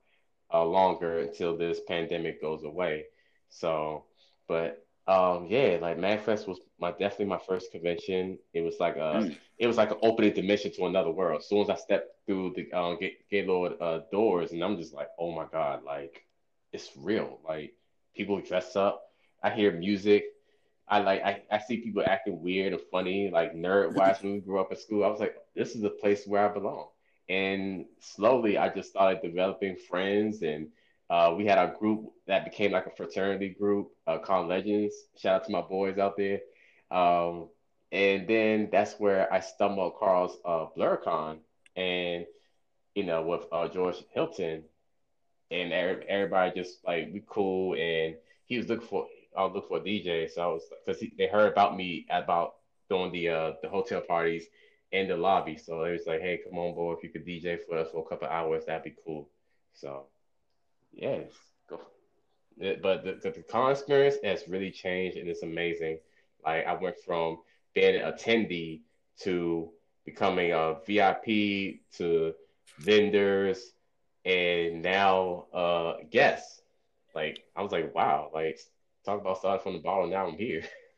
uh, 0.54 0.66
longer 0.66 1.20
until 1.20 1.58
this 1.58 1.80
pandemic 1.88 2.42
goes 2.42 2.64
away. 2.64 3.06
So, 3.50 4.06
but 4.48 4.86
um, 5.08 5.48
yeah, 5.50 5.78
like 5.82 5.98
Magfest 5.98 6.48
was 6.48 6.60
my 6.80 6.92
definitely 6.92 7.26
my 7.26 7.40
first 7.40 7.72
convention. 7.72 8.38
It 8.54 8.62
was 8.62 8.76
like 8.80 8.96
a 8.96 9.24
mm. 9.24 9.38
it 9.58 9.68
was 9.68 9.78
like 9.78 9.92
an 9.92 9.98
opening 10.04 10.34
dimension 10.34 10.72
to 10.74 10.86
another 10.86 11.12
world. 11.12 11.42
As 11.42 11.50
soon 11.50 11.62
as 11.62 11.70
I 11.70 11.76
stepped 11.76 12.12
through 12.28 12.54
the 12.56 12.72
um, 12.74 13.00
Gaylord 13.32 13.74
uh, 13.82 14.02
doors, 14.12 14.52
and 14.52 14.64
I'm 14.64 14.78
just 14.78 14.94
like, 14.94 15.10
oh 15.18 15.32
my 15.32 15.46
god, 15.52 15.84
like 15.84 16.26
it's 16.72 16.92
real. 16.96 17.40
Like 17.48 17.74
people 18.16 18.40
dress 18.42 18.76
up. 18.76 19.04
I 19.42 19.50
hear 19.50 19.72
music. 19.72 20.26
I 20.88 21.00
like 21.00 21.24
I, 21.24 21.42
I 21.52 21.60
see 21.60 21.78
people 21.78 22.04
acting 22.06 22.42
weird 22.42 22.74
and 22.74 22.82
funny, 22.92 23.32
like 23.32 23.56
nerd 23.56 23.96
wise 23.96 24.18
when 24.22 24.34
we 24.34 24.40
grew 24.40 24.60
up 24.60 24.72
at 24.72 24.80
school. 24.80 25.04
I 25.04 25.08
was 25.08 25.20
like, 25.20 25.36
this 25.56 25.76
is 25.76 25.82
the 25.82 25.90
place 25.90 26.28
where 26.28 26.48
I 26.48 26.54
belong. 26.54 26.88
And 27.30 27.86
slowly 28.00 28.58
I 28.58 28.70
just 28.70 28.90
started 28.90 29.22
developing 29.22 29.76
friends 29.76 30.42
and 30.42 30.70
uh, 31.10 31.34
we 31.36 31.46
had 31.46 31.58
a 31.58 31.76
group 31.80 32.12
that 32.28 32.46
became 32.46 32.72
like 32.72 32.86
a 32.86 32.92
fraternity 32.92 33.50
group 33.50 33.92
uh, 34.08 34.20
called 34.20 34.48
Legends. 34.48 34.96
Shout 35.18 35.42
out 35.42 35.46
to 35.46 35.52
my 35.52 35.62
boys 35.62 35.98
out 35.98 36.18
there. 36.18 36.40
Um, 36.92 37.50
and 37.92 38.28
then 38.28 38.70
that's 38.72 38.94
where 39.00 39.32
I 39.34 39.40
stumbled 39.40 39.94
across 39.94 40.36
uh, 40.46 40.68
BlurCon 40.78 41.40
and, 41.76 42.26
you 42.94 43.04
know, 43.04 43.24
with 43.24 43.46
uh, 43.52 43.68
George 43.68 43.98
Hilton. 44.14 44.64
And 45.52 45.74
everybody 45.74 46.60
just 46.60 46.86
like, 46.86 47.10
we 47.12 47.24
cool. 47.28 47.74
And 47.74 48.16
he 48.46 48.58
was 48.58 48.68
looking 48.68 48.88
for, 48.88 49.08
I 49.36 49.44
was 49.46 49.54
looking 49.56 49.70
for 49.70 49.78
a 49.78 49.82
DJ. 49.82 50.30
So 50.30 50.42
I 50.44 50.48
was, 50.48 50.64
because 50.86 51.04
they 51.18 51.28
heard 51.28 51.52
about 51.52 51.76
me 51.76 52.06
about 52.12 52.54
doing 52.90 53.12
the 53.12 53.30
uh, 53.30 53.52
the 53.62 53.70
hotel 53.70 54.02
parties 54.02 54.46
in 54.92 55.08
the 55.08 55.18
lobby. 55.18 55.58
So 55.58 55.84
it 55.84 55.92
was 55.94 56.08
like, 56.08 56.22
hey, 56.22 56.40
come 56.44 56.58
on, 56.60 56.76
boy, 56.76 56.94
if 56.94 57.04
you 57.04 57.10
could 57.10 57.26
DJ 57.26 57.58
for 57.58 57.78
us 57.78 57.90
for 57.92 58.04
a 58.06 58.10
couple 58.10 58.28
hours, 58.28 58.66
that'd 58.66 58.84
be 58.84 58.96
cool. 59.06 59.30
So 59.74 60.08
Yes, 60.92 61.32
go. 61.70 61.80
But 62.58 63.04
the, 63.04 63.20
the, 63.22 63.32
the 63.32 63.44
con 63.44 63.72
experience 63.72 64.18
has 64.24 64.48
really 64.48 64.72
changed 64.72 65.18
and 65.18 65.30
it's 65.30 65.44
amazing. 65.44 66.00
Like 66.46 66.66
I 66.66 66.74
went 66.74 66.98
from 67.06 67.40
being 67.74 67.96
an 67.96 68.12
attendee 68.12 68.82
to 69.22 69.72
becoming 70.06 70.52
a 70.52 70.76
VIP 70.86 71.82
to 71.98 72.34
vendors 72.80 73.74
and 74.26 74.82
now 74.82 75.46
uh 75.54 75.98
guests. 76.12 76.62
Like 77.16 77.44
I 77.56 77.62
was 77.62 77.72
like, 77.72 77.94
wow, 77.96 78.30
like 78.34 78.60
talk 79.06 79.22
about 79.22 79.38
starting 79.40 79.64
from 79.64 79.74
the 79.74 79.80
bottom. 79.80 80.10
Now 80.10 80.28
I'm 80.28 80.38
here. 80.38 80.64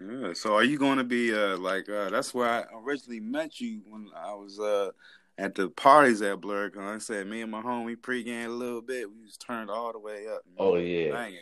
Yeah. 0.00 0.32
So 0.34 0.54
are 0.54 0.64
you 0.64 0.78
going 0.78 0.98
to 0.98 1.04
be 1.04 1.34
uh 1.34 1.56
like 1.58 1.88
uh 1.88 2.10
that's 2.10 2.32
where 2.32 2.48
I 2.48 2.64
originally 2.84 3.20
met 3.20 3.60
you 3.60 3.82
when 3.88 4.08
I 4.16 4.34
was 4.34 4.60
uh 4.60 4.90
at 5.38 5.54
the 5.54 5.68
parties 5.70 6.20
at 6.20 6.40
BlurCon, 6.40 6.96
I 6.96 6.98
said 6.98 7.26
me 7.28 7.42
and 7.42 7.50
my 7.50 7.62
homie 7.62 7.96
pregame 7.96 8.46
a 8.46 8.48
little 8.48 8.82
bit. 8.82 9.08
We 9.08 9.22
was 9.22 9.36
turned 9.36 9.70
all 9.70 9.92
the 9.92 9.98
way 10.00 10.26
up. 10.26 10.42
Man. 10.44 10.56
Oh 10.58 10.76
yeah, 10.76 11.12
banging. 11.12 11.38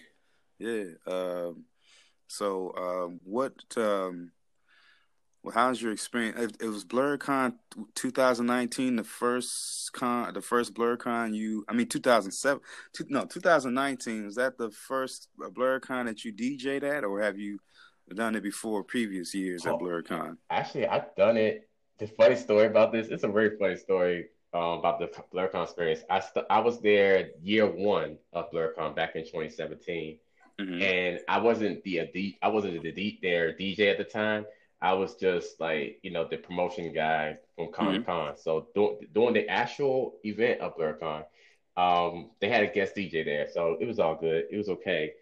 yeah. 0.59 0.85
Um, 1.07 1.65
so 2.29 2.75
um, 2.77 3.21
what 3.25 3.55
um, 3.79 4.33
well, 5.43 5.55
how's 5.55 5.81
your 5.81 5.93
experience? 5.93 6.39
It, 6.39 6.65
it 6.65 6.69
was 6.69 6.85
BlurCon 6.85 7.55
2019, 7.95 8.97
the 8.97 9.05
first 9.05 9.93
con, 9.95 10.35
the 10.35 10.43
first 10.43 10.75
BlurCon 10.75 11.35
you. 11.35 11.65
I 11.67 11.73
mean, 11.73 11.87
2007. 11.87 12.61
Two, 12.93 13.07
no, 13.09 13.25
2019. 13.25 14.27
Was 14.27 14.35
that 14.35 14.59
the 14.59 14.71
first 14.71 15.29
BlurCon 15.39 16.05
that 16.05 16.23
you 16.25 16.35
DJ'd 16.35 16.85
at, 16.85 17.05
or 17.05 17.23
have 17.23 17.39
you 17.39 17.61
done 18.15 18.37
it 18.37 18.43
before 18.43 18.85
previous 18.85 19.35
years 19.35 19.67
oh, 19.67 19.75
at 19.75 19.81
BlurCon? 19.81 20.37
Actually, 20.51 20.87
I've 20.87 21.15
done 21.17 21.37
it. 21.37 21.69
The 21.99 22.07
funny 22.07 22.37
story 22.37 22.67
about 22.67 22.93
this. 22.93 23.09
It's 23.09 23.25
a 23.25 23.29
very 23.29 23.57
funny 23.59 23.77
story 23.77 24.27
um, 24.53 24.79
about 24.79 24.99
the 24.99 25.11
BlurCon 25.35 25.65
experience. 25.65 26.01
I 26.11 26.21
st- 26.21 26.47
I 26.51 26.61
was 26.61 26.81
there 26.81 27.31
year 27.43 27.67
one 27.67 28.19
of 28.33 28.51
BlurCon 28.51 28.95
back 28.95 29.17
in 29.17 29.23
2017, 29.23 30.19
mm-hmm. 30.61 30.83
and 30.83 31.21
I 31.29 31.39
wasn't 31.39 31.83
the 31.85 32.37
I 32.43 32.49
wasn't 32.49 32.83
the 32.83 33.19
their 33.23 33.53
DJ 33.53 33.91
at 33.91 33.99
the 33.99 34.05
time. 34.05 34.47
I 34.81 34.93
was 34.93 35.15
just 35.15 35.59
like, 35.59 35.99
you 36.03 36.11
know, 36.11 36.29
the 36.29 36.37
promotion 36.37 36.93
guy 36.93 37.39
from 37.57 37.73
Comic 37.73 38.05
Con. 38.05 38.33
Mm-hmm. 38.33 38.41
So 38.41 38.69
do- 38.75 38.99
during 39.15 39.35
the 39.35 39.49
actual 39.49 40.17
event 40.23 40.61
of 40.61 40.77
BlurCon, 40.77 41.25
um, 41.77 42.31
they 42.41 42.49
had 42.49 42.63
a 42.63 42.67
guest 42.67 42.95
DJ 42.95 43.25
there. 43.25 43.49
So 43.51 43.79
it 43.81 43.87
was 43.87 43.99
all 43.99 44.15
good. 44.17 44.45
It 44.51 44.57
was 44.57 44.69
okay. 44.69 45.13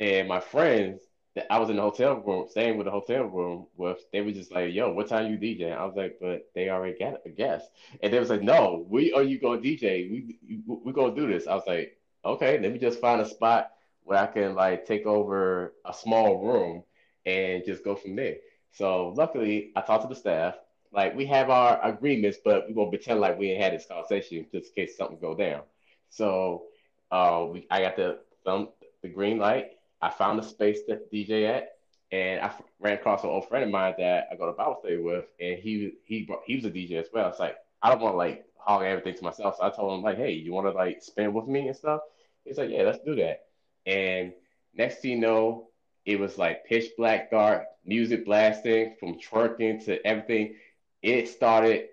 And 0.00 0.28
my 0.28 0.40
friends 0.40 1.02
I 1.50 1.58
was 1.58 1.70
in 1.70 1.76
the 1.76 1.82
hotel 1.82 2.16
room, 2.16 2.46
staying 2.48 2.76
with 2.76 2.84
the 2.84 2.90
hotel 2.90 3.24
room 3.24 3.66
with, 3.76 3.98
they 4.12 4.20
were 4.20 4.32
just 4.32 4.52
like, 4.52 4.74
yo, 4.74 4.92
what 4.92 5.08
time 5.08 5.30
you 5.30 5.38
DJ? 5.38 5.74
I 5.74 5.84
was 5.84 5.96
like, 5.96 6.18
but 6.20 6.50
they 6.54 6.68
already 6.68 6.98
got 6.98 7.20
a 7.24 7.30
guest. 7.30 7.70
And 8.02 8.12
they 8.12 8.18
was 8.18 8.28
like, 8.28 8.42
no, 8.42 8.84
we 8.88 9.12
are 9.14 9.22
you 9.22 9.38
going 9.38 9.62
DJ? 9.62 10.10
We, 10.10 10.36
we, 10.46 10.60
we 10.84 10.92
going 10.92 11.14
to 11.14 11.20
do 11.20 11.26
this. 11.26 11.46
I 11.46 11.54
was 11.54 11.64
like, 11.66 11.96
okay, 12.24 12.58
let 12.58 12.72
me 12.72 12.78
just 12.78 13.00
find 13.00 13.20
a 13.20 13.28
spot 13.28 13.70
where 14.04 14.18
I 14.18 14.26
can 14.26 14.54
like 14.54 14.86
take 14.86 15.06
over 15.06 15.72
a 15.86 15.94
small 15.94 16.44
room 16.44 16.82
and 17.24 17.64
just 17.64 17.84
go 17.84 17.94
from 17.94 18.16
there. 18.16 18.36
So 18.72 19.08
luckily, 19.16 19.72
I 19.76 19.80
talked 19.82 20.02
to 20.02 20.08
the 20.08 20.14
staff. 20.14 20.56
Like 20.92 21.16
we 21.16 21.24
have 21.26 21.48
our 21.48 21.82
agreements, 21.82 22.38
but 22.44 22.68
we're 22.68 22.74
gonna 22.74 22.90
pretend 22.90 23.20
like 23.20 23.38
we 23.38 23.52
ain't 23.52 23.62
had 23.62 23.72
this 23.72 23.86
conversation 23.86 24.46
just 24.52 24.72
in 24.76 24.86
case 24.86 24.96
something 24.96 25.18
go 25.18 25.34
down. 25.34 25.62
So 26.10 26.64
uh, 27.10 27.46
we, 27.50 27.66
I 27.70 27.80
got 27.80 27.96
the 27.96 28.18
thumb, 28.44 28.68
the 29.02 29.08
green 29.08 29.38
light. 29.38 29.70
I 30.02 30.10
found 30.10 30.40
a 30.40 30.42
space 30.42 30.82
to 30.88 31.00
DJ 31.12 31.46
at, 31.46 31.68
and 32.12 32.40
I 32.42 32.52
ran 32.80 32.94
across 32.94 33.24
an 33.24 33.30
old 33.30 33.48
friend 33.48 33.64
of 33.64 33.70
mine 33.70 33.94
that 33.98 34.28
I 34.32 34.36
go 34.36 34.46
to 34.46 34.52
Bible 34.52 34.78
study 34.80 34.98
with, 34.98 35.26
and 35.40 35.58
he 35.58 35.92
he 36.04 36.28
he 36.46 36.56
was 36.56 36.64
a 36.66 36.70
DJ 36.70 36.98
as 36.98 37.08
well. 37.12 37.30
It's 37.30 37.40
like 37.40 37.56
I 37.82 37.90
don't 37.90 38.00
want 38.02 38.14
to 38.14 38.18
like 38.18 38.46
hog 38.56 38.82
everything 38.84 39.14
to 39.16 39.24
myself, 39.24 39.56
so 39.56 39.64
I 39.64 39.70
told 39.70 39.98
him 39.98 40.02
like, 40.04 40.18
hey, 40.18 40.32
you 40.32 40.52
want 40.52 40.66
to 40.66 40.72
like 40.72 41.02
spin 41.02 41.32
with 41.32 41.46
me 41.46 41.68
and 41.68 41.76
stuff? 41.76 42.00
He's 42.44 42.58
like, 42.58 42.70
yeah, 42.70 42.82
let's 42.82 43.04
do 43.04 43.14
that. 43.16 43.44
And 43.86 44.32
next 44.74 45.00
thing 45.00 45.12
you 45.12 45.18
know, 45.18 45.68
it 46.04 46.18
was 46.18 46.38
like 46.38 46.64
pitch 46.66 46.90
black 46.96 47.30
dark, 47.30 47.64
music 47.84 48.24
blasting 48.24 48.96
from 48.98 49.18
twerking 49.18 49.84
to 49.86 50.04
everything. 50.06 50.56
It 51.02 51.28
started 51.28 51.88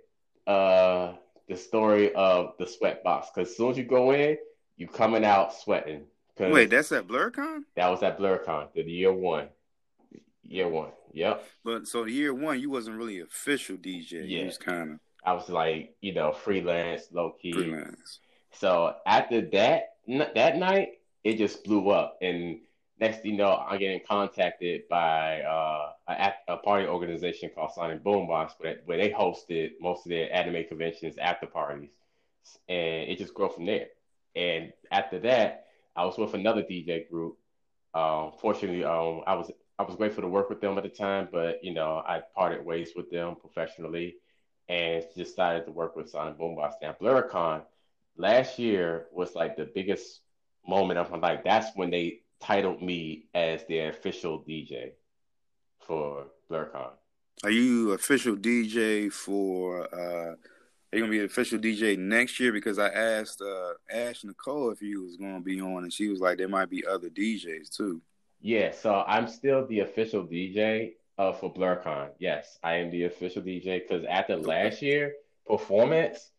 uh, 0.47 1.13
the 1.47 1.55
story 1.57 2.13
of 2.13 2.53
the 2.59 2.67
sweat 2.67 3.03
box 3.03 3.29
because 3.33 3.49
as 3.51 3.57
soon 3.57 3.71
as 3.71 3.77
you 3.77 3.83
go 3.83 4.11
in, 4.11 4.37
you 4.77 4.87
coming 4.87 5.25
out 5.25 5.53
sweating. 5.53 6.05
Wait, 6.39 6.69
that's 6.69 6.91
at 6.91 7.07
BlurCon? 7.07 7.63
That 7.75 7.89
was 7.89 8.01
at 8.03 8.17
BlurCon, 8.17 8.73
the 8.73 8.83
year 8.83 9.13
one. 9.13 9.49
Year 10.43 10.67
one, 10.67 10.89
yep. 11.13 11.47
But 11.63 11.87
so 11.87 12.05
the 12.05 12.11
year 12.11 12.33
one, 12.33 12.59
you 12.59 12.71
wasn't 12.71 12.97
really 12.97 13.19
official 13.19 13.77
DJ. 13.77 14.13
Yeah, 14.13 14.21
you 14.21 14.45
was 14.45 14.57
kind 14.57 14.93
of. 14.93 14.99
I 15.23 15.33
was 15.33 15.47
like, 15.47 15.95
you 16.01 16.13
know, 16.13 16.31
freelance, 16.31 17.03
low 17.11 17.35
key. 17.39 17.51
Freelance. 17.51 18.19
So 18.51 18.95
after 19.05 19.41
that, 19.51 19.89
that 20.07 20.57
night, 20.57 20.89
it 21.23 21.37
just 21.37 21.63
blew 21.63 21.89
up, 21.89 22.17
and 22.21 22.61
next 22.99 23.21
thing 23.21 23.31
you 23.31 23.37
know, 23.37 23.51
I'm 23.51 23.79
getting 23.79 24.01
contacted 24.07 24.81
by 24.89 25.41
uh, 25.41 25.91
a, 26.07 26.33
a, 26.47 26.57
party 26.57 26.87
organization 26.87 27.49
called 27.53 27.71
Sonic 27.73 28.03
Boombox, 28.03 28.53
where, 28.57 28.77
where 28.85 28.97
they 28.97 29.09
hosted 29.09 29.71
most 29.79 30.05
of 30.05 30.09
their 30.09 30.33
anime 30.33 30.65
conventions 30.67 31.15
after 31.19 31.45
parties, 31.45 31.89
and 32.67 33.09
it 33.09 33.17
just 33.17 33.33
grew 33.33 33.49
from 33.49 33.65
there. 33.65 33.87
And 34.35 34.73
after 34.91 35.19
that, 35.19 35.65
I 35.99 36.05
was 36.05 36.17
with 36.17 36.33
another 36.33 36.63
DJ 36.63 37.09
group. 37.09 37.37
Um, 37.93 38.31
fortunately, 38.39 38.85
um, 38.85 39.21
I 39.27 39.35
was 39.35 39.51
I 39.77 39.83
was 39.83 39.97
grateful 39.97 40.21
to 40.21 40.29
work 40.29 40.49
with 40.49 40.61
them 40.61 40.77
at 40.77 40.83
the 40.83 40.89
time, 40.89 41.27
but 41.29 41.61
you 41.61 41.73
know, 41.73 42.01
I 42.07 42.21
parted 42.33 42.63
ways 42.65 42.91
with 42.95 43.11
them 43.11 43.35
professionally, 43.35 44.15
and 44.69 45.03
decided 45.13 45.65
to 45.65 45.71
work 45.71 45.97
with 45.97 46.09
Sonic 46.09 46.37
Boombox. 46.39 46.75
Now, 46.81 46.95
BlurCon 47.01 47.63
last 48.15 48.57
year 48.57 49.07
was 49.11 49.35
like 49.35 49.57
the 49.57 49.69
biggest 49.75 50.21
moment 50.65 50.99
of 50.99 51.11
my 51.11 51.17
life. 51.17 51.41
That's 51.43 51.75
when 51.75 51.89
they 51.89 52.21
titled 52.39 52.81
me 52.81 53.25
as 53.33 53.65
their 53.67 53.89
official 53.89 54.39
DJ 54.47 54.91
for 55.81 56.27
BlurCon. 56.49 56.91
Are 57.43 57.51
you 57.51 57.91
official 57.91 58.37
DJ 58.37 59.11
for? 59.11 59.83
Uh, 59.93 60.35
are 60.91 60.99
gonna 60.99 61.11
be 61.11 61.19
an 61.19 61.25
official 61.25 61.59
DJ 61.59 61.97
next 61.97 62.39
year? 62.39 62.51
Because 62.51 62.79
I 62.79 62.89
asked 62.89 63.41
uh, 63.41 63.73
Ash 63.91 64.23
Nicole 64.23 64.71
if 64.71 64.79
he 64.79 64.95
was 64.95 65.17
gonna 65.17 65.41
be 65.41 65.61
on, 65.61 65.83
and 65.83 65.93
she 65.93 66.07
was 66.07 66.19
like, 66.19 66.37
there 66.37 66.47
might 66.47 66.69
be 66.69 66.85
other 66.85 67.09
DJs 67.09 67.75
too. 67.75 68.01
Yeah, 68.41 68.71
so 68.71 69.03
I'm 69.05 69.27
still 69.27 69.67
the 69.67 69.81
official 69.81 70.25
DJ 70.25 70.93
uh, 71.17 71.33
for 71.33 71.53
BlurCon. 71.53 72.09
Yes, 72.19 72.57
I 72.63 72.75
am 72.75 72.89
the 72.89 73.03
official 73.03 73.41
DJ 73.41 73.81
because 73.87 74.05
after 74.05 74.37
last 74.37 74.81
year 74.81 75.13
performance, 75.45 76.31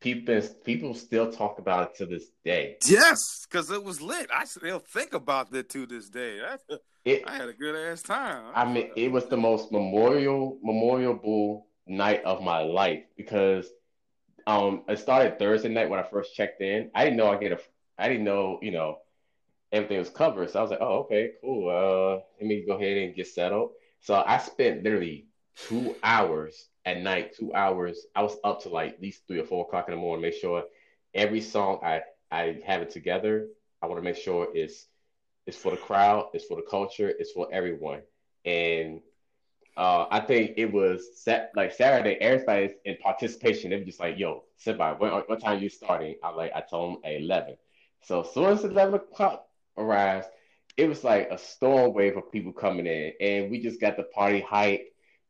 people 0.00 0.40
people 0.64 0.94
still 0.94 1.32
talk 1.32 1.58
about 1.58 1.90
it 1.90 1.96
to 1.96 2.06
this 2.06 2.30
day. 2.44 2.76
Yes, 2.86 3.46
because 3.48 3.70
it 3.70 3.82
was 3.82 4.00
lit. 4.00 4.30
I 4.34 4.44
still 4.44 4.78
think 4.78 5.12
about 5.12 5.52
it 5.54 5.68
to 5.70 5.86
this 5.86 6.08
day. 6.08 6.40
It, 7.04 7.22
I 7.26 7.36
had 7.36 7.50
a 7.50 7.52
good 7.52 7.76
ass 7.76 8.00
time. 8.00 8.44
I 8.54 8.64
mean, 8.64 8.88
it 8.96 9.12
was 9.12 9.26
the 9.26 9.36
most 9.36 9.70
memorial 9.70 10.58
memorable 10.62 11.66
night 11.86 12.22
of 12.24 12.42
my 12.42 12.60
life 12.60 13.04
because 13.16 13.68
um 14.46 14.82
it 14.88 14.98
started 14.98 15.38
Thursday 15.38 15.68
night 15.68 15.88
when 15.90 16.00
I 16.00 16.02
first 16.04 16.34
checked 16.34 16.60
in. 16.60 16.90
I 16.94 17.04
didn't 17.04 17.16
know 17.16 17.30
I 17.30 17.38
get 17.38 17.52
a 17.52 17.60
I 17.98 18.08
didn't 18.08 18.24
know 18.24 18.58
you 18.62 18.72
know 18.72 18.98
everything 19.72 19.98
was 19.98 20.10
covered. 20.10 20.50
So 20.50 20.58
I 20.58 20.62
was 20.62 20.70
like, 20.70 20.80
oh 20.80 21.00
okay, 21.04 21.32
cool. 21.40 21.68
Uh, 21.68 22.22
let 22.40 22.46
me 22.48 22.64
go 22.66 22.74
ahead 22.74 22.96
and 22.98 23.14
get 23.14 23.28
settled. 23.28 23.72
So 24.00 24.22
I 24.26 24.38
spent 24.38 24.84
literally 24.84 25.26
two 25.56 25.96
hours 26.02 26.68
at 26.84 27.00
night, 27.00 27.34
two 27.36 27.54
hours. 27.54 28.06
I 28.14 28.22
was 28.22 28.36
up 28.44 28.62
to 28.62 28.68
like 28.68 28.94
at 28.94 29.02
least 29.02 29.26
three 29.26 29.40
or 29.40 29.44
four 29.44 29.64
o'clock 29.66 29.88
in 29.88 29.94
the 29.94 30.00
morning, 30.00 30.22
make 30.22 30.34
sure 30.34 30.64
every 31.14 31.40
song 31.40 31.80
I 31.82 32.02
I 32.30 32.60
have 32.66 32.82
it 32.82 32.90
together. 32.90 33.48
I 33.82 33.86
want 33.86 33.98
to 33.98 34.04
make 34.04 34.16
sure 34.16 34.48
it's 34.54 34.86
it's 35.46 35.56
for 35.56 35.70
the 35.70 35.76
crowd, 35.76 36.30
it's 36.34 36.44
for 36.46 36.56
the 36.56 36.66
culture, 36.68 37.08
it's 37.08 37.32
for 37.32 37.48
everyone. 37.52 38.02
And 38.44 39.00
uh, 39.76 40.06
I 40.10 40.20
think 40.20 40.52
it 40.56 40.72
was 40.72 41.22
set 41.22 41.52
like 41.56 41.72
Saturday. 41.72 42.16
Everybody's 42.20 42.76
in 42.84 42.96
participation. 42.98 43.70
They 43.70 43.78
were 43.78 43.84
just 43.84 44.00
like, 44.00 44.18
"Yo, 44.18 44.44
sit 44.56 44.78
by. 44.78 44.92
What, 44.92 45.28
what 45.28 45.40
time 45.40 45.62
you 45.62 45.68
starting?" 45.68 46.16
I 46.22 46.30
like 46.30 46.52
I 46.54 46.60
told 46.60 46.94
them 46.94 47.02
at 47.04 47.20
eleven. 47.20 47.56
So 48.02 48.22
as 48.22 48.32
soon 48.32 48.44
as 48.44 48.64
eleven 48.64 48.94
o'clock 48.94 49.46
arrives, 49.76 50.26
it 50.76 50.88
was 50.88 51.04
like 51.04 51.28
a 51.30 51.38
storm 51.38 51.92
wave 51.94 52.16
of 52.16 52.30
people 52.30 52.52
coming 52.52 52.86
in, 52.86 53.12
and 53.20 53.50
we 53.50 53.60
just 53.60 53.80
got 53.80 53.96
the 53.96 54.04
party 54.04 54.40
hype, 54.40 54.86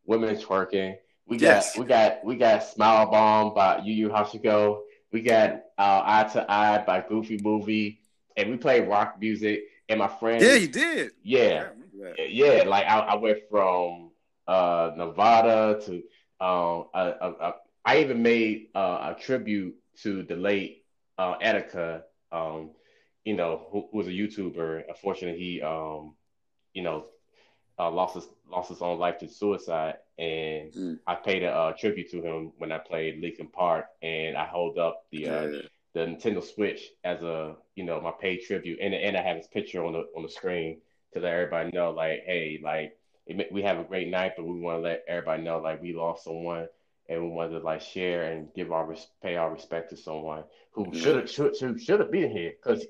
women 0.07 0.37
twerking, 0.37 0.97
we 1.27 1.39
yes. 1.39 1.75
got 1.75 1.81
we 1.81 1.87
got 1.87 2.25
we 2.25 2.37
got 2.37 2.65
Smile 2.65 3.11
Bomb 3.11 3.55
by 3.55 3.79
Yu 3.79 3.95
Yu 3.95 4.09
Hakusho. 4.11 4.81
We 5.13 5.23
got 5.23 5.63
uh, 5.79 6.03
Eye 6.05 6.29
to 6.33 6.51
Eye 6.51 6.85
by 6.87 7.05
Goofy 7.09 7.41
Movie, 7.43 8.01
and 8.37 8.51
we 8.51 8.57
played 8.57 8.89
rock 8.89 9.17
music. 9.19 9.65
And 9.89 10.01
my 10.01 10.09
friend, 10.09 10.43
yeah, 10.43 10.57
he 10.57 10.67
did. 10.67 11.13
Yeah, 11.23 11.69
yeah. 12.19 12.65
Like 12.67 12.87
I, 12.87 12.99
I 13.01 13.15
went 13.17 13.39
from 13.51 14.11
uh, 14.47 14.93
Nevada 14.97 15.81
to 15.87 16.03
um, 16.41 16.87
a, 16.95 17.15
a, 17.21 17.31
a, 17.41 17.55
I 17.85 17.99
even 17.99 18.23
made 18.23 18.69
uh, 18.75 19.15
a 19.15 19.21
tribute 19.21 19.77
to 20.03 20.23
the 20.23 20.37
late 20.37 20.85
uh, 21.19 21.39
Etika, 21.39 22.03
um, 22.33 22.71
you 23.25 23.35
know, 23.35 23.67
who, 23.71 23.89
who 23.91 23.99
was 23.99 24.07
a 24.07 24.11
YouTuber. 24.11 24.85
Unfortunately, 24.89 25.39
he, 25.39 25.63
um, 25.63 26.15
you 26.73 26.83
know, 26.83 27.07
uh, 27.79 27.91
lost 27.91 28.15
his 28.15 28.29
lost 28.51 28.69
his 28.69 28.83
own 28.83 28.99
life 28.99 29.19
to 29.19 29.29
suicide, 29.29 29.97
and 30.19 30.73
mm. 30.73 30.99
I 31.07 31.17
paid 31.17 31.43
a 31.43 31.53
uh, 31.53 31.73
tribute 31.73 32.11
to 32.11 32.23
him 32.23 32.53
when 32.59 32.71
I 32.73 32.79
played 32.79 33.21
Linkin 33.21 33.49
Park, 33.49 33.87
and 34.03 34.37
I 34.37 34.45
hold 34.45 34.79
up 34.79 35.05
the 35.11 35.29
uh, 35.29 35.47
yeah. 35.47 35.61
the 35.93 36.01
Nintendo 36.01 36.43
Switch 36.43 36.91
as 37.03 37.23
a 37.23 37.57
you 37.75 37.85
know 37.85 38.01
my 38.01 38.13
paid 38.21 38.43
tribute, 38.43 38.79
and 38.81 38.95
and 38.95 39.17
I 39.17 39.23
have 39.23 39.37
his 39.37 39.49
picture 39.49 39.85
on 39.85 39.93
the 39.93 40.07
on 40.17 40.23
the 40.23 40.29
screen 40.29 40.81
to 41.15 41.21
let 41.21 41.33
everybody 41.33 41.71
know 41.73 41.91
like, 41.91 42.23
hey, 42.27 42.61
like 42.63 42.97
it, 43.27 43.53
we 43.53 43.63
have 43.63 43.79
a 43.79 43.85
great 43.85 44.09
night, 44.09 44.33
but 44.37 44.45
we 44.45 44.61
want 44.61 44.79
to 44.79 44.83
let 44.83 45.05
everybody 45.09 45.43
know 45.43 45.59
like 45.59 45.83
we 45.83 45.95
lost 45.95 46.25
someone. 46.25 46.69
And 47.07 47.23
we 47.23 47.29
wanted 47.29 47.59
to 47.59 47.65
like 47.65 47.83
share 47.83 48.33
and 48.33 48.49
give 48.55 48.73
our 48.73 48.97
pay 49.23 49.37
our 49.37 49.53
respect 49.53 49.91
to 49.91 49.97
someone 49.97 50.45
who 50.73 50.87
mm-hmm. 50.87 50.99
should 50.99 51.17
have 51.17 51.31
should 51.31 51.55
should 51.55 51.79
should 51.79 52.01
have 52.01 52.11
been 52.11 52.31
here 52.31 52.55
because 52.57 52.87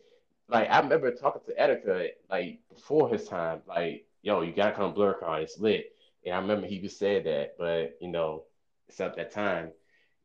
like 0.49 0.71
I 0.71 0.79
remember 0.79 1.11
talking 1.11 1.43
to 1.47 1.61
Etika 1.61 2.11
like 2.31 2.61
before 2.73 3.09
his 3.09 3.27
time 3.27 3.63
like 3.67 4.07
yo, 4.25 4.41
you 4.41 4.53
gotta 4.53 4.75
come 4.75 4.95
BlurCon, 4.95 5.43
it's 5.43 5.59
lit. 5.59 5.93
And 6.25 6.35
I 6.35 6.39
remember 6.39 6.67
he 6.67 6.81
just 6.81 6.99
said 6.99 7.25
that, 7.25 7.57
but 7.59 7.97
you 8.01 8.09
know, 8.09 8.45
except 8.89 9.17
that 9.17 9.31
time, 9.31 9.71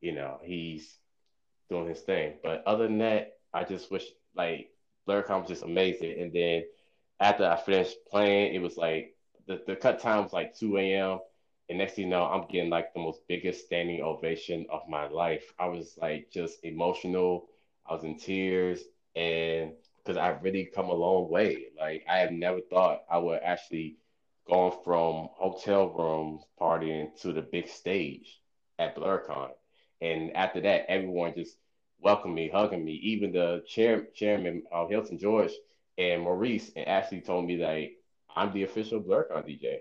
you 0.01 0.13
know, 0.13 0.39
he's 0.41 0.97
doing 1.69 1.87
his 1.87 1.99
thing. 1.99 2.35
But 2.41 2.63
other 2.65 2.87
than 2.87 2.99
that, 2.99 3.37
I 3.53 3.65
just 3.65 3.91
wish 3.91 4.05
like 4.35 4.71
BlurCon 5.07 5.41
was 5.41 5.49
just 5.49 5.63
amazing. 5.63 6.21
And 6.21 6.31
then 6.31 6.63
after 7.19 7.45
I 7.45 7.57
finished 7.57 7.97
playing, 8.09 8.55
it 8.55 8.61
was 8.61 8.77
like 8.77 9.15
the, 9.49 9.61
the 9.67 9.75
cut 9.75 9.99
time 9.99 10.23
was 10.23 10.33
like 10.33 10.55
2 10.55 10.93
a.m. 10.93 11.19
And 11.69 11.79
next 11.79 11.95
thing 11.95 12.05
you 12.05 12.11
know, 12.11 12.25
I'm 12.25 12.47
getting 12.47 12.69
like 12.69 12.93
the 12.93 13.01
most 13.01 13.27
biggest 13.27 13.65
standing 13.65 14.01
ovation 14.01 14.65
of 14.71 14.83
my 14.89 15.07
life. 15.09 15.53
I 15.59 15.67
was 15.67 15.97
like 16.01 16.29
just 16.31 16.63
emotional. 16.63 17.49
I 17.87 17.93
was 17.95 18.03
in 18.03 18.17
tears, 18.17 18.81
and 19.15 19.73
because 19.97 20.17
I've 20.17 20.43
really 20.43 20.65
come 20.65 20.89
a 20.89 20.93
long 20.93 21.29
way. 21.29 21.65
Like 21.77 22.05
I 22.09 22.19
have 22.19 22.31
never 22.31 22.61
thought 22.61 23.01
I 23.11 23.17
would 23.17 23.41
actually 23.43 23.97
gone 24.47 24.71
from 24.83 25.29
hotel 25.33 25.89
rooms 25.89 26.43
partying 26.59 27.19
to 27.21 27.33
the 27.33 27.41
big 27.41 27.67
stage 27.67 28.39
at 28.79 28.95
BlurCon. 28.95 29.49
And 30.01 30.35
after 30.35 30.61
that, 30.61 30.85
everyone 30.89 31.33
just 31.35 31.57
welcomed 31.99 32.35
me, 32.35 32.49
hugging 32.49 32.85
me. 32.85 32.93
Even 32.93 33.31
the 33.31 33.63
chair, 33.67 34.05
chairman, 34.15 34.63
uh, 34.71 34.87
Hilton 34.87 35.19
George 35.19 35.51
and 35.97 36.21
Maurice, 36.23 36.71
and 36.75 36.87
actually 36.87 37.21
told 37.21 37.45
me 37.45 37.57
that 37.57 37.89
I'm 38.35 38.53
the 38.53 38.63
official 38.63 39.01
BlurCon 39.01 39.45
DJ. 39.47 39.79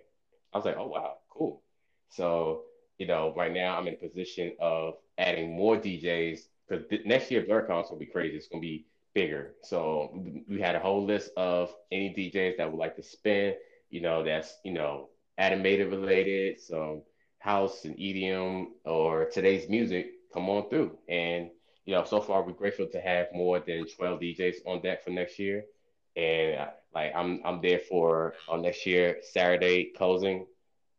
I 0.52 0.58
was 0.58 0.64
like, 0.64 0.76
oh 0.78 0.88
wow, 0.88 1.14
cool. 1.30 1.62
So 2.08 2.62
you 2.98 3.06
know, 3.06 3.32
right 3.36 3.52
now 3.52 3.76
I'm 3.78 3.86
in 3.86 3.94
a 3.94 3.96
position 3.96 4.52
of 4.60 4.94
adding 5.18 5.56
more 5.56 5.76
DJs 5.76 6.40
because 6.68 6.86
th- 6.88 7.04
next 7.06 7.30
year 7.30 7.42
BlurCon 7.42 7.82
is 7.82 7.88
gonna 7.88 7.98
be 7.98 8.06
crazy. 8.06 8.36
It's 8.36 8.48
gonna 8.48 8.60
be 8.60 8.86
bigger. 9.14 9.54
So 9.62 10.16
we 10.48 10.60
had 10.60 10.74
a 10.74 10.80
whole 10.80 11.04
list 11.04 11.30
of 11.36 11.72
any 11.92 12.10
DJs 12.14 12.56
that 12.56 12.70
would 12.70 12.78
like 12.78 12.96
to 12.96 13.02
spin. 13.02 13.54
You 13.90 14.00
know, 14.00 14.22
that's 14.24 14.58
you 14.64 14.72
know 14.72 15.08
animated 15.38 15.90
related, 15.90 16.60
some 16.60 17.02
house 17.38 17.84
and 17.84 17.96
EDM 17.96 18.66
or 18.84 19.26
today's 19.26 19.68
music 19.68 20.10
come 20.32 20.48
on 20.48 20.68
through. 20.68 20.98
And 21.08 21.50
you 21.84 21.94
know, 21.94 22.04
so 22.04 22.20
far 22.20 22.42
we're 22.42 22.52
grateful 22.52 22.86
to 22.86 23.00
have 23.00 23.28
more 23.32 23.60
than 23.60 23.86
12 23.86 24.20
DJs 24.20 24.56
on 24.66 24.82
deck 24.82 25.04
for 25.04 25.10
next 25.10 25.38
year. 25.38 25.64
And 26.18 26.68
like 26.92 27.12
I'm 27.14 27.40
I'm 27.44 27.62
there 27.62 27.78
for 27.78 28.34
on 28.48 28.62
next 28.62 28.84
year 28.86 29.18
Saturday 29.22 29.92
closing 29.96 30.46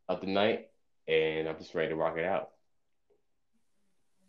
of 0.08 0.22
the 0.22 0.26
night, 0.26 0.68
and 1.06 1.46
I'm 1.46 1.58
just 1.58 1.74
ready 1.74 1.90
to 1.90 1.96
rock 1.96 2.16
it 2.16 2.24
out. 2.24 2.48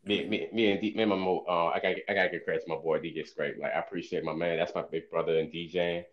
Me, 0.04 0.28
me, 0.28 0.50
me 0.52 0.72
and 0.72 0.82
D, 0.82 0.94
me 0.94 1.04
and 1.04 1.12
my 1.12 1.18
uh, 1.18 1.68
I 1.74 1.80
got 1.82 1.96
I 2.10 2.14
gotta 2.14 2.30
give 2.30 2.44
credit 2.44 2.64
to 2.66 2.70
my 2.70 2.76
boy 2.76 3.00
DJ 3.00 3.26
Scrape. 3.26 3.56
Like 3.58 3.72
I 3.74 3.80
appreciate 3.80 4.26
my 4.26 4.34
man. 4.34 4.58
That's 4.58 4.76
my 4.76 4.84
big 4.92 5.10
brother 5.10 5.40
in 5.40 5.48
DJing. 5.48 6.04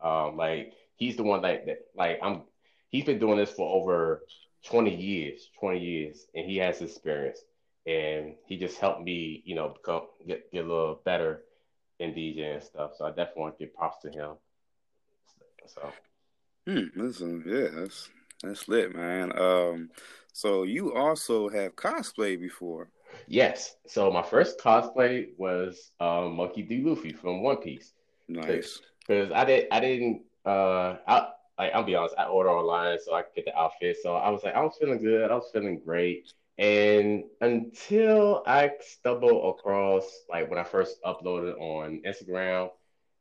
Um, 0.00 0.36
like 0.36 0.74
he's 0.94 1.16
the 1.16 1.24
one 1.24 1.42
like 1.42 1.66
that. 1.66 1.78
Like 1.96 2.20
I'm, 2.22 2.42
he's 2.90 3.04
been 3.04 3.18
doing 3.18 3.36
this 3.36 3.50
for 3.50 3.68
over 3.74 4.22
20 4.66 4.94
years, 4.94 5.48
20 5.58 5.80
years, 5.80 6.26
and 6.36 6.46
he 6.46 6.58
has 6.58 6.80
experience. 6.82 7.40
And 7.84 8.34
he 8.46 8.58
just 8.58 8.78
helped 8.78 9.02
me, 9.02 9.42
you 9.44 9.56
know, 9.56 9.70
become 9.70 10.02
get 10.24 10.52
get 10.52 10.66
a 10.66 10.68
little 10.68 11.00
better 11.04 11.42
in 12.00 12.12
DJ 12.12 12.54
and 12.54 12.62
stuff. 12.62 12.92
So 12.96 13.04
I 13.04 13.10
definitely 13.10 13.42
want 13.42 13.58
to 13.58 13.64
give 13.64 13.74
props 13.74 13.98
to 14.02 14.10
him. 14.10 14.32
So, 15.66 15.92
hmm, 16.66 17.00
listen, 17.00 17.44
yeah, 17.46 17.68
that's 17.72 18.08
that's 18.42 18.68
lit, 18.68 18.94
man. 18.94 19.38
Um, 19.38 19.90
so 20.32 20.64
you 20.64 20.94
also 20.94 21.48
have 21.48 21.76
cosplay 21.76 22.40
before. 22.40 22.90
Yes. 23.28 23.76
So 23.86 24.10
my 24.10 24.22
first 24.22 24.58
cosplay 24.58 25.28
was 25.36 25.92
um, 26.00 26.36
Monkey 26.36 26.62
D. 26.62 26.82
Luffy 26.82 27.12
from 27.12 27.42
One 27.42 27.58
Piece. 27.58 27.92
Nice. 28.28 28.80
Because 29.06 29.30
I 29.32 29.44
did, 29.44 29.66
I 29.70 29.80
didn't. 29.80 30.22
Uh, 30.44 30.96
I 31.06 31.28
like 31.58 31.72
I'll 31.74 31.84
be 31.84 31.94
honest. 31.94 32.14
I 32.18 32.24
order 32.24 32.50
online 32.50 32.98
so 33.04 33.14
I 33.14 33.22
could 33.22 33.34
get 33.36 33.44
the 33.46 33.58
outfit. 33.58 33.98
So 34.02 34.16
I 34.16 34.30
was 34.30 34.42
like, 34.42 34.54
I 34.54 34.62
was 34.62 34.76
feeling 34.80 34.98
good. 34.98 35.30
I 35.30 35.34
was 35.34 35.50
feeling 35.52 35.80
great. 35.84 36.32
And 36.60 37.24
until 37.40 38.42
I 38.46 38.72
stumbled 38.80 39.58
across, 39.58 40.04
like 40.28 40.50
when 40.50 40.58
I 40.58 40.64
first 40.64 41.02
uploaded 41.02 41.58
on 41.58 42.02
Instagram 42.06 42.68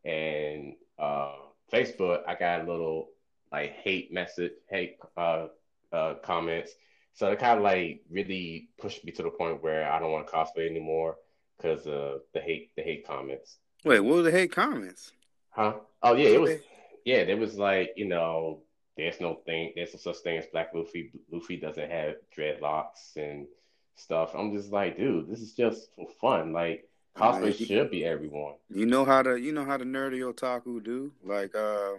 and 0.04 0.74
uh, 1.00 1.36
Facebook, 1.72 2.24
I 2.28 2.36
got 2.36 2.60
a 2.60 2.70
little 2.70 3.12
like 3.50 3.72
hate 3.78 4.12
message, 4.12 4.52
hate 4.70 4.98
uh, 5.16 5.48
uh, 5.94 6.16
comments. 6.16 6.74
So 7.14 7.32
it 7.32 7.40
kind 7.40 7.58
of 7.58 7.64
like 7.64 8.02
really 8.12 8.68
pushed 8.78 9.06
me 9.06 9.14
to 9.14 9.24
the 9.24 9.30
point 9.30 9.64
where 9.64 9.90
I 9.90 10.00
don't 10.00 10.12
want 10.12 10.28
to 10.28 10.34
cosplay 10.34 10.70
anymore 10.70 11.16
because 11.56 11.88
of 11.88 12.20
the 12.34 12.42
hate, 12.42 12.76
the 12.76 12.82
hate 12.82 13.08
comments. 13.08 13.56
Wait, 13.86 14.02
what 14.02 14.18
were 14.18 14.22
the 14.22 14.32
hate 14.32 14.52
comments? 14.52 15.14
Huh? 15.52 15.76
Oh 16.04 16.14
yeah, 16.14 16.28
it 16.28 16.42
was. 16.42 16.60
Yeah, 17.06 17.24
there 17.24 17.38
was 17.38 17.58
like 17.58 17.94
you 17.96 18.06
know 18.06 18.64
there's 18.98 19.20
no 19.20 19.36
thing, 19.46 19.74
there's 19.76 19.94
no 19.94 20.00
such 20.00 20.22
thing 20.24 20.38
as 20.38 20.46
Black 20.48 20.74
Luffy. 20.74 21.12
Luffy 21.32 21.58
doesn't 21.58 21.90
have 21.90 22.16
dreadlocks 22.36 23.16
and 23.16 23.48
stuff. 23.96 24.32
I'm 24.36 24.54
just 24.54 24.72
like, 24.72 24.98
dude, 24.98 25.30
this 25.30 25.40
is 25.40 25.54
just 25.54 25.94
for 25.96 26.08
fun. 26.20 26.54
Like 26.54 26.90
cosplay 27.16 27.56
should 27.56 27.92
be 27.92 28.06
everyone. 28.06 28.56
You 28.70 28.86
know 28.86 29.06
how 29.06 29.22
to, 29.24 29.38
you 29.38 29.52
know 29.52 29.66
how 29.66 29.78
the 29.78 29.86
nerdy 29.86 30.22
otaku 30.22 30.84
do. 30.84 31.12
Like, 31.24 31.56
uh, 31.56 31.94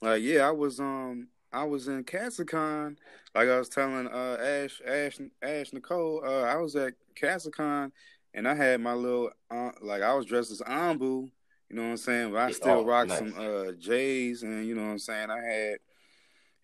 like 0.00 0.22
yeah, 0.22 0.48
I 0.48 0.50
was 0.50 0.80
um, 0.80 1.28
I 1.52 1.64
was 1.64 1.88
in 1.88 2.04
Katsucon. 2.04 2.96
Like 3.34 3.48
I 3.48 3.58
was 3.58 3.68
telling 3.68 4.08
uh 4.08 4.36
Ash, 4.40 4.80
Ash, 4.86 5.20
Ash 5.42 5.72
Nicole, 5.72 6.22
uh, 6.24 6.42
I 6.42 6.56
was 6.56 6.76
at 6.76 6.94
Katsucon 7.14 7.92
and 8.34 8.48
I 8.48 8.54
had 8.54 8.80
my 8.80 8.94
little, 8.94 9.30
uh, 9.50 9.70
like 9.80 10.02
I 10.02 10.14
was 10.14 10.26
dressed 10.26 10.50
as 10.50 10.60
Anbu. 10.60 11.30
You 11.68 11.76
know 11.76 11.82
what 11.82 11.88
I'm 11.90 11.96
saying? 11.96 12.32
But 12.32 12.40
I 12.40 12.50
still 12.50 12.78
oh, 12.78 12.84
rock 12.84 13.08
nice. 13.08 13.18
some 13.18 13.34
uh 13.38 13.72
J's, 13.78 14.42
and 14.42 14.66
you 14.66 14.74
know 14.74 14.82
what 14.82 14.90
I'm 14.90 14.98
saying. 14.98 15.30
I 15.30 15.40
had 15.40 15.78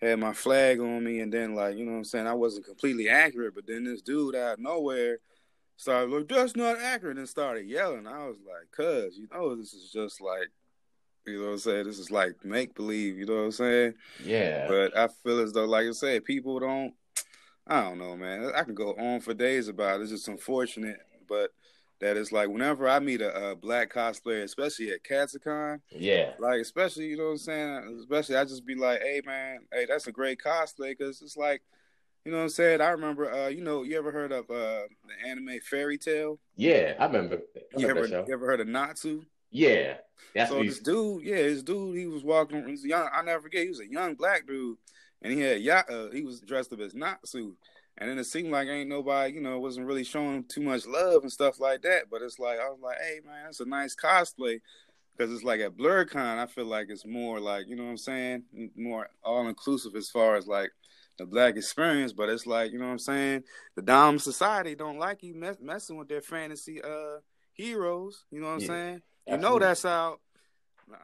had 0.00 0.18
my 0.18 0.32
flag 0.32 0.80
on 0.80 1.04
me, 1.04 1.20
and 1.20 1.32
then 1.32 1.54
like 1.54 1.76
you 1.76 1.84
know 1.84 1.92
what 1.92 1.98
I'm 1.98 2.04
saying, 2.04 2.26
I 2.26 2.34
wasn't 2.34 2.66
completely 2.66 3.08
accurate. 3.08 3.54
But 3.54 3.66
then 3.66 3.84
this 3.84 4.02
dude 4.02 4.34
out 4.34 4.54
of 4.54 4.61
nowhere 4.61 5.18
started 5.76 6.11
like, 6.11 6.28
"That's 6.28 6.56
not 6.56 6.78
accurate," 6.78 7.18
and 7.18 7.28
started 7.28 7.66
yelling. 7.66 8.06
I 8.06 8.26
was 8.26 8.38
like, 8.46 8.70
"Cuz, 8.70 9.16
you 9.16 9.28
know, 9.32 9.54
this 9.54 9.74
is 9.74 9.90
just 9.90 10.20
like." 10.20 10.48
You 11.26 11.40
know 11.40 11.46
what 11.46 11.52
I'm 11.52 11.58
saying? 11.58 11.84
This 11.84 11.98
is 11.98 12.11
like 12.11 12.42
make 12.42 12.74
believe, 12.74 13.18
you 13.18 13.26
know 13.26 13.34
what 13.34 13.42
I'm 13.42 13.52
saying? 13.52 13.94
Yeah. 14.24 14.66
But 14.66 14.96
I 14.96 15.08
feel 15.08 15.40
as 15.40 15.52
though, 15.52 15.66
like 15.66 15.87
I 15.87 15.90
said, 15.90 16.24
people 16.24 16.58
don't 16.58 16.94
I 17.68 17.82
don't 17.82 17.98
know, 17.98 18.16
man. 18.16 18.50
I 18.56 18.62
can 18.64 18.74
go 18.74 18.94
on 18.94 19.20
for 19.20 19.34
days 19.34 19.68
about 19.68 20.00
it. 20.00 20.04
It's 20.04 20.12
just 20.12 20.28
unfortunate. 20.28 21.00
But 21.28 21.50
that 22.00 22.16
is 22.16 22.32
like 22.32 22.48
whenever 22.48 22.88
I 22.88 22.98
meet 22.98 23.20
a, 23.20 23.50
a 23.50 23.56
black 23.56 23.92
cosplayer, 23.92 24.44
especially 24.44 24.90
at 24.90 25.02
Katsucon, 25.02 25.80
yeah, 25.90 26.32
like 26.38 26.61
especially 26.61 27.06
you 27.06 27.16
know 27.16 27.24
what 27.24 27.30
I'm 27.30 27.38
saying, 27.38 27.98
especially 28.00 28.37
I 28.37 28.44
just 28.44 28.66
be 28.66 28.74
like, 28.74 29.00
hey 29.02 29.20
man, 29.24 29.61
hey 29.72 29.87
that's 29.87 30.06
a 30.06 30.12
great 30.12 30.40
cosplay 30.40 30.96
because 30.96 31.22
it's 31.22 31.37
like, 31.37 31.62
you 32.24 32.32
know 32.32 32.38
what 32.38 32.44
I'm 32.44 32.50
saying. 32.50 32.80
I 32.80 32.90
remember, 32.90 33.32
uh, 33.32 33.48
you 33.48 33.62
know, 33.62 33.82
you 33.82 33.98
ever 33.98 34.12
heard 34.12 34.32
of 34.32 34.50
uh 34.50 34.82
the 35.06 35.28
anime 35.28 35.58
Fairy 35.68 35.98
Tail? 35.98 36.38
Yeah, 36.56 36.94
I 36.98 37.06
remember. 37.06 37.40
I 37.56 37.80
you 37.80 37.88
ever 37.88 38.06
you 38.06 38.32
ever 38.32 38.46
heard 38.46 38.61
of 38.61 38.68
Natsu? 38.68 39.24
Yeah, 39.50 39.94
that's 40.34 40.50
so 40.50 40.62
this 40.62 40.78
dude, 40.80 41.24
yeah, 41.24 41.37
this 41.37 41.62
dude, 41.62 41.96
he 41.96 42.06
was 42.06 42.22
walking. 42.22 42.64
He 42.64 42.72
was 42.72 42.84
young. 42.84 43.08
I 43.12 43.22
never 43.22 43.42
forget. 43.42 43.62
He 43.62 43.70
was 43.70 43.80
a 43.80 43.90
young 43.90 44.14
black 44.14 44.46
dude, 44.46 44.76
and 45.22 45.32
he 45.32 45.40
had 45.40 45.62
yacht. 45.62 45.90
Uh, 45.90 46.11
he 46.11 46.22
was 46.22 46.40
dressed 46.40 46.72
up 46.72 46.80
as 46.80 46.94
Natsu. 46.94 47.54
And 47.98 48.08
then 48.08 48.18
it 48.18 48.24
seemed 48.24 48.52
like 48.52 48.68
ain't 48.68 48.88
nobody, 48.88 49.34
you 49.34 49.40
know, 49.40 49.58
wasn't 49.58 49.87
really 49.87 50.04
showing 50.04 50.44
too 50.44 50.61
much 50.61 50.87
love 50.87 51.22
and 51.22 51.32
stuff 51.32 51.58
like 51.58 51.82
that. 51.82 52.04
But 52.11 52.22
it's 52.22 52.38
like 52.38 52.61
I 52.61 52.68
was 52.68 52.78
like, 52.80 52.98
hey 53.00 53.20
man, 53.26 53.44
that's 53.44 53.61
a 53.61 53.64
nice 53.64 53.96
cosplay. 53.96 54.61
Because 55.16 55.32
it's 55.32 55.42
like 55.42 55.61
at 55.61 55.76
BlurCon, 55.76 56.38
I 56.38 56.46
feel 56.46 56.66
like 56.66 56.87
it's 56.90 57.04
more 57.04 57.40
like, 57.40 57.66
you 57.66 57.74
know 57.74 57.82
what 57.82 57.90
I'm 57.90 57.96
saying? 57.96 58.44
More 58.76 59.08
all 59.24 59.48
inclusive 59.48 59.96
as 59.96 60.08
far 60.08 60.37
as 60.37 60.46
like 60.46 60.70
the 61.18 61.26
black 61.26 61.56
experience. 61.56 62.12
But 62.12 62.28
it's 62.28 62.46
like, 62.46 62.70
you 62.70 62.78
know 62.78 62.84
what 62.84 62.92
I'm 62.92 62.98
saying? 63.00 63.42
The 63.74 63.82
Dom 63.82 64.20
society 64.20 64.76
don't 64.76 65.00
like 65.00 65.24
you 65.24 65.34
mess- 65.34 65.58
messing 65.61 65.96
with 65.96 66.08
their 66.08 66.22
fantasy 66.22 66.80
uh 66.80 67.18
heroes. 67.52 68.24
You 68.30 68.40
know 68.40 68.46
what 68.46 68.52
I'm 68.54 68.61
yeah, 68.61 68.66
saying? 68.66 69.02
Absolutely. 69.26 69.32
You 69.32 69.38
know 69.38 69.58
that's 69.58 69.82
how 69.82 70.18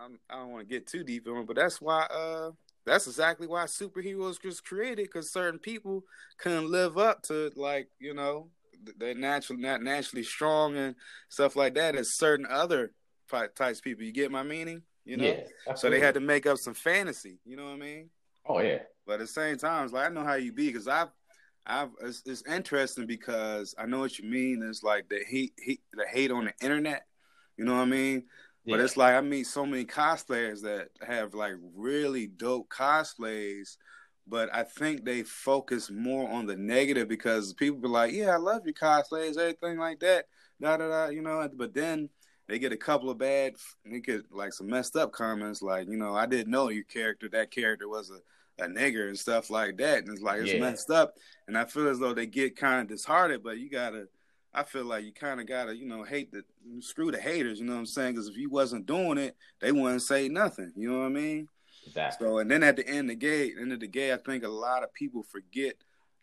I'm, 0.01 0.19
I 0.31 0.37
do 0.37 0.43
not 0.43 0.49
want 0.49 0.69
to 0.69 0.73
get 0.73 0.87
too 0.87 1.03
deep 1.03 1.27
in 1.27 1.37
it, 1.37 1.47
but 1.47 1.57
that's 1.57 1.81
why 1.81 2.03
uh 2.05 2.53
that's 2.87 3.07
exactly 3.07 3.47
why 3.47 3.65
superheroes 3.65 4.45
was 4.45 4.61
created 4.61 5.07
because 5.07 5.33
certain 5.33 5.59
people 5.59 6.05
couldn't 6.39 6.71
live 6.71 6.99
up 6.99 7.23
to 7.23 7.51
like 7.57 7.89
you 7.99 8.15
know 8.15 8.49
they're 8.99 9.15
naturally 9.15 9.63
not 9.63 9.83
naturally 9.83 10.25
strong 10.25 10.77
and 10.77 10.95
stuff 11.29 11.57
like 11.57 11.75
that 11.75 11.97
as 11.97 12.17
certain 12.17 12.47
other 12.49 12.93
types 13.31 13.79
of 13.79 13.83
people. 13.85 14.05
You 14.05 14.13
get 14.13 14.31
my 14.31 14.43
meaning? 14.43 14.83
You 15.05 15.19
know, 15.19 15.25
yeah, 15.25 15.75
so 15.75 15.91
they 15.91 16.01
had 16.01 16.15
to 16.15 16.21
make 16.21 16.47
up 16.47 16.57
some 16.59 16.75
fantasy. 16.75 17.39
You 17.45 17.57
know 17.57 17.65
what 17.65 17.75
I 17.75 17.77
mean? 17.77 18.11
Oh 18.47 18.61
yeah. 18.61 18.79
But 19.07 19.15
at 19.15 19.21
the 19.21 19.27
same 19.27 19.59
time, 19.59 19.85
it's 19.85 19.93
like 19.93 20.07
I 20.07 20.13
know 20.13 20.25
how 20.25 20.35
you 20.35 20.53
be 20.53 20.69
because 20.69 20.89
I've, 20.89 21.09
I've. 21.67 21.91
It's, 22.03 22.23
it's, 22.25 22.43
interesting 22.49 23.07
because 23.07 23.75
I 23.79 23.85
know 23.85 24.01
what 24.01 24.19
you 24.19 24.29
mean. 24.29 24.63
It's 24.67 24.83
like 24.83 25.09
the 25.11 25.23
hate, 25.29 25.53
hate, 25.59 25.83
the 25.93 26.07
hate 26.11 26.31
on 26.31 26.47
the 26.47 26.55
internet. 26.63 27.07
You 27.59 27.67
know 27.67 27.75
what 27.75 27.83
I 27.83 27.87
mean? 27.87 28.25
But 28.67 28.81
it's 28.81 28.97
like 28.97 29.15
I 29.15 29.21
meet 29.21 29.47
so 29.47 29.67
many 29.67 29.85
cosplayers 29.85 30.63
that 30.63 30.89
have 31.07 31.35
like 31.35 31.55
really 31.75 32.27
dope 32.27 32.71
cosplays, 32.71 33.77
but 34.27 34.53
I 34.55 34.63
think 34.63 35.05
they 35.05 35.23
focus 35.23 35.91
more 35.91 36.31
on 36.31 36.47
the 36.47 36.57
negative 36.57 37.09
because 37.09 37.53
people 37.53 37.79
be 37.79 37.89
like, 37.89 38.13
"Yeah, 38.13 38.31
I 38.31 38.37
love 38.37 38.63
your 38.65 38.75
cosplays, 38.75 39.37
everything 39.37 39.79
like 39.79 40.01
that." 40.01 40.27
Da 40.61 40.79
da 40.79 40.89
da, 40.89 41.07
you 41.09 41.21
know. 41.21 41.47
But 41.55 41.75
then 41.75 42.09
they 42.49 42.59
get 42.59 42.73
a 42.73 42.77
couple 42.77 43.11
of 43.11 43.19
bad, 43.19 43.55
they 43.85 44.01
get 44.01 44.31
like 44.31 44.53
some 44.53 44.69
messed 44.69 44.97
up 44.97 45.13
comments, 45.13 45.63
like, 45.63 45.89
you 45.89 45.97
know, 45.97 46.15
I 46.15 46.27
didn't 46.27 46.51
know 46.51 46.69
your 46.69 46.85
character, 46.85 47.29
that 47.31 47.51
character 47.51 47.89
was 47.89 48.11
a, 48.11 48.65
a 48.65 48.69
nigger 48.69 49.09
and 49.09 49.19
stuff 49.19 49.51
like 49.51 49.79
that, 49.79 49.99
and 49.99 50.09
it's 50.09 50.23
like 50.23 50.41
it's 50.41 50.53
yeah. 50.53 50.61
messed 50.61 50.91
up. 50.91 51.15
And 51.49 51.57
I 51.57 51.65
feel 51.65 51.89
as 51.89 51.99
though 51.99 52.15
they 52.15 52.27
get 52.27 52.57
kind 52.57 52.83
of 52.83 52.89
disheartened, 52.89 53.43
but 53.43 53.59
you 53.59 53.71
gotta 53.71 54.09
I 54.55 54.63
feel 54.63 54.85
like 54.85 55.05
you 55.05 55.13
kind 55.13 55.41
of 55.41 55.47
gotta, 55.47 55.77
you 55.77 55.87
know, 55.87 56.05
hate 56.05 56.31
the 56.33 56.45
screw 56.81 57.11
the 57.11 57.21
haters. 57.21 57.59
You 57.59 57.67
know 57.67 57.73
what 57.73 57.81
I'm 57.81 57.87
saying? 57.87 58.13
Because 58.13 58.29
if 58.29 58.37
you 58.37 58.49
wasn't 58.51 58.87
doing 58.87 59.19
it, 59.19 59.37
they 59.61 59.73
wouldn't 59.73 60.03
say 60.03 60.29
nothing. 60.29 60.73
You 60.77 60.93
know 60.93 61.01
what 61.01 61.07
I 61.07 61.11
mean? 61.11 61.49
Exactly. 61.87 62.27
So, 62.27 62.39
and 62.39 62.51
then 62.51 62.63
at 62.63 62.77
the 62.77 62.87
end 62.87 63.11
of 63.11 63.21
the 63.21 63.27
day, 63.27 63.53
end 63.61 63.73
of 63.73 63.81
the 63.81 63.89
day, 63.89 64.13
I 64.13 64.17
think 64.17 64.45
a 64.45 64.49
lot 64.49 64.83
of 64.83 64.95
people 64.95 65.23
forget 65.23 65.75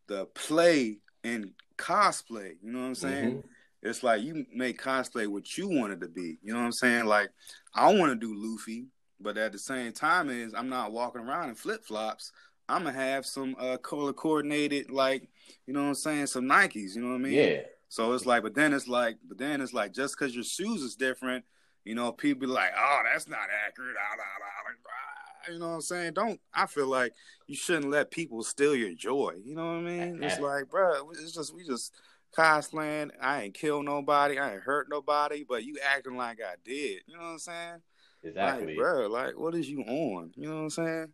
the 0.08 0.26
play 0.28 1.00
and 1.24 1.52
cosplay. 1.78 2.56
You 2.64 2.72
know 2.72 2.80
what 2.80 2.86
I'm 2.86 2.96
saying? 2.96 3.30
Mm-hmm. 3.30 3.48
It's 3.84 4.04
like 4.04 4.22
you 4.22 4.46
make 4.54 4.82
cosplay 4.82 5.28
what 5.28 5.58
you 5.58 5.68
wanted 5.68 6.02
to 6.02 6.08
be. 6.08 6.38
You 6.44 6.54
know 6.54 6.60
what 6.60 6.66
I'm 6.66 6.72
saying? 6.72 7.06
Like 7.06 7.32
I 7.74 7.94
want 7.94 8.12
to 8.12 8.16
do 8.16 8.34
Luffy, 8.36 8.88
but 9.20 9.38
at 9.38 9.52
the 9.52 9.60
same 9.60 9.92
time 9.92 10.30
is 10.30 10.54
I'm 10.54 10.70
not 10.70 10.92
walking 10.92 11.22
around 11.22 11.50
in 11.50 11.56
flip 11.56 11.84
flops. 11.84 12.32
I'm 12.70 12.84
gonna 12.84 12.98
have 12.98 13.26
some 13.26 13.56
uh, 13.60 13.78
color 13.78 14.14
coordinated, 14.14 14.92
like 14.92 15.28
you 15.66 15.74
know 15.74 15.82
what 15.82 15.90
I'm 15.90 15.96
saying, 15.96 16.28
some 16.28 16.46
Nikes. 16.46 16.96
You 16.96 17.02
know 17.02 17.10
what 17.10 17.16
I 17.16 17.20
mean? 17.20 17.34
Yeah. 17.34 17.62
So 17.92 18.14
it's 18.14 18.26
like, 18.26 18.42
but 18.42 18.56
then 18.56 18.74
it's 18.74 18.88
like, 18.88 19.18
but 19.28 19.38
then 19.38 19.60
it's 19.60 19.74
like, 19.74 19.92
just 19.92 20.18
because 20.18 20.34
your 20.34 20.46
shoes 20.46 20.82
is 20.82 20.96
different, 20.96 21.44
you 21.84 21.94
know, 21.94 22.14
people 22.14 22.48
be 22.48 22.48
like, 22.48 22.72
oh, 22.74 23.02
that's 23.12 23.28
not 23.28 23.50
accurate. 23.68 23.98
Ah, 24.00 24.16
ah, 24.18 24.24
ah, 24.42 25.52
you 25.52 25.60
know 25.60 25.68
what 25.68 25.76
I'm 25.76 25.82
saying? 25.82 26.14
Don't. 26.14 26.40
I 26.54 26.68
feel 26.68 26.88
like 26.88 27.12
you 27.48 27.56
shouldn't 27.58 27.92
let 27.92 28.10
people 28.10 28.44
steal 28.44 28.78
your 28.78 28.94
joy. 28.94 29.34
You 29.44 29.56
know 29.56 29.66
what 29.66 29.80
I 29.80 29.82
mean? 29.82 30.24
It's 30.24 30.40
like, 30.40 30.70
bro, 30.70 31.10
it's 31.12 31.34
just 31.34 31.54
we 31.54 31.66
just 31.66 31.94
cosplaying. 32.34 33.10
I 33.22 33.42
ain't 33.42 33.56
kill 33.56 33.84
nobody. 33.84 34.40
I 34.40 34.54
ain't 34.54 34.62
hurt 34.62 34.88
nobody. 34.90 35.44
But 35.44 35.66
you 35.66 35.76
acting 35.86 36.16
like 36.16 36.40
I 36.42 36.54
did. 36.64 37.02
You 37.08 37.18
know 37.18 37.24
what 37.24 37.30
I'm 37.32 37.40
saying? 37.40 37.82
Exactly, 38.24 38.68
like, 38.68 38.78
bro. 38.78 39.08
Like, 39.08 39.38
what 39.38 39.54
is 39.54 39.70
you 39.70 39.82
on? 39.82 40.32
You 40.38 40.48
know 40.48 40.56
what 40.56 40.62
I'm 40.62 40.70
saying? 40.70 41.08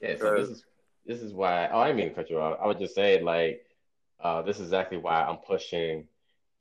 Yeah. 0.00 0.16
So 0.18 0.26
uh, 0.26 0.36
this 0.36 0.48
is 0.48 0.64
this 1.06 1.22
is 1.22 1.32
why. 1.32 1.68
Oh, 1.70 1.78
I 1.78 1.86
didn't 1.86 1.98
mean 1.98 2.08
to 2.08 2.14
cut 2.16 2.28
you 2.28 2.40
off. 2.40 2.58
I 2.60 2.66
would 2.66 2.80
just 2.80 2.96
say 2.96 3.22
like, 3.22 3.64
uh, 4.22 4.42
this 4.42 4.56
is 4.56 4.66
exactly 4.66 4.98
why 4.98 5.22
I'm 5.22 5.38
pushing 5.38 6.06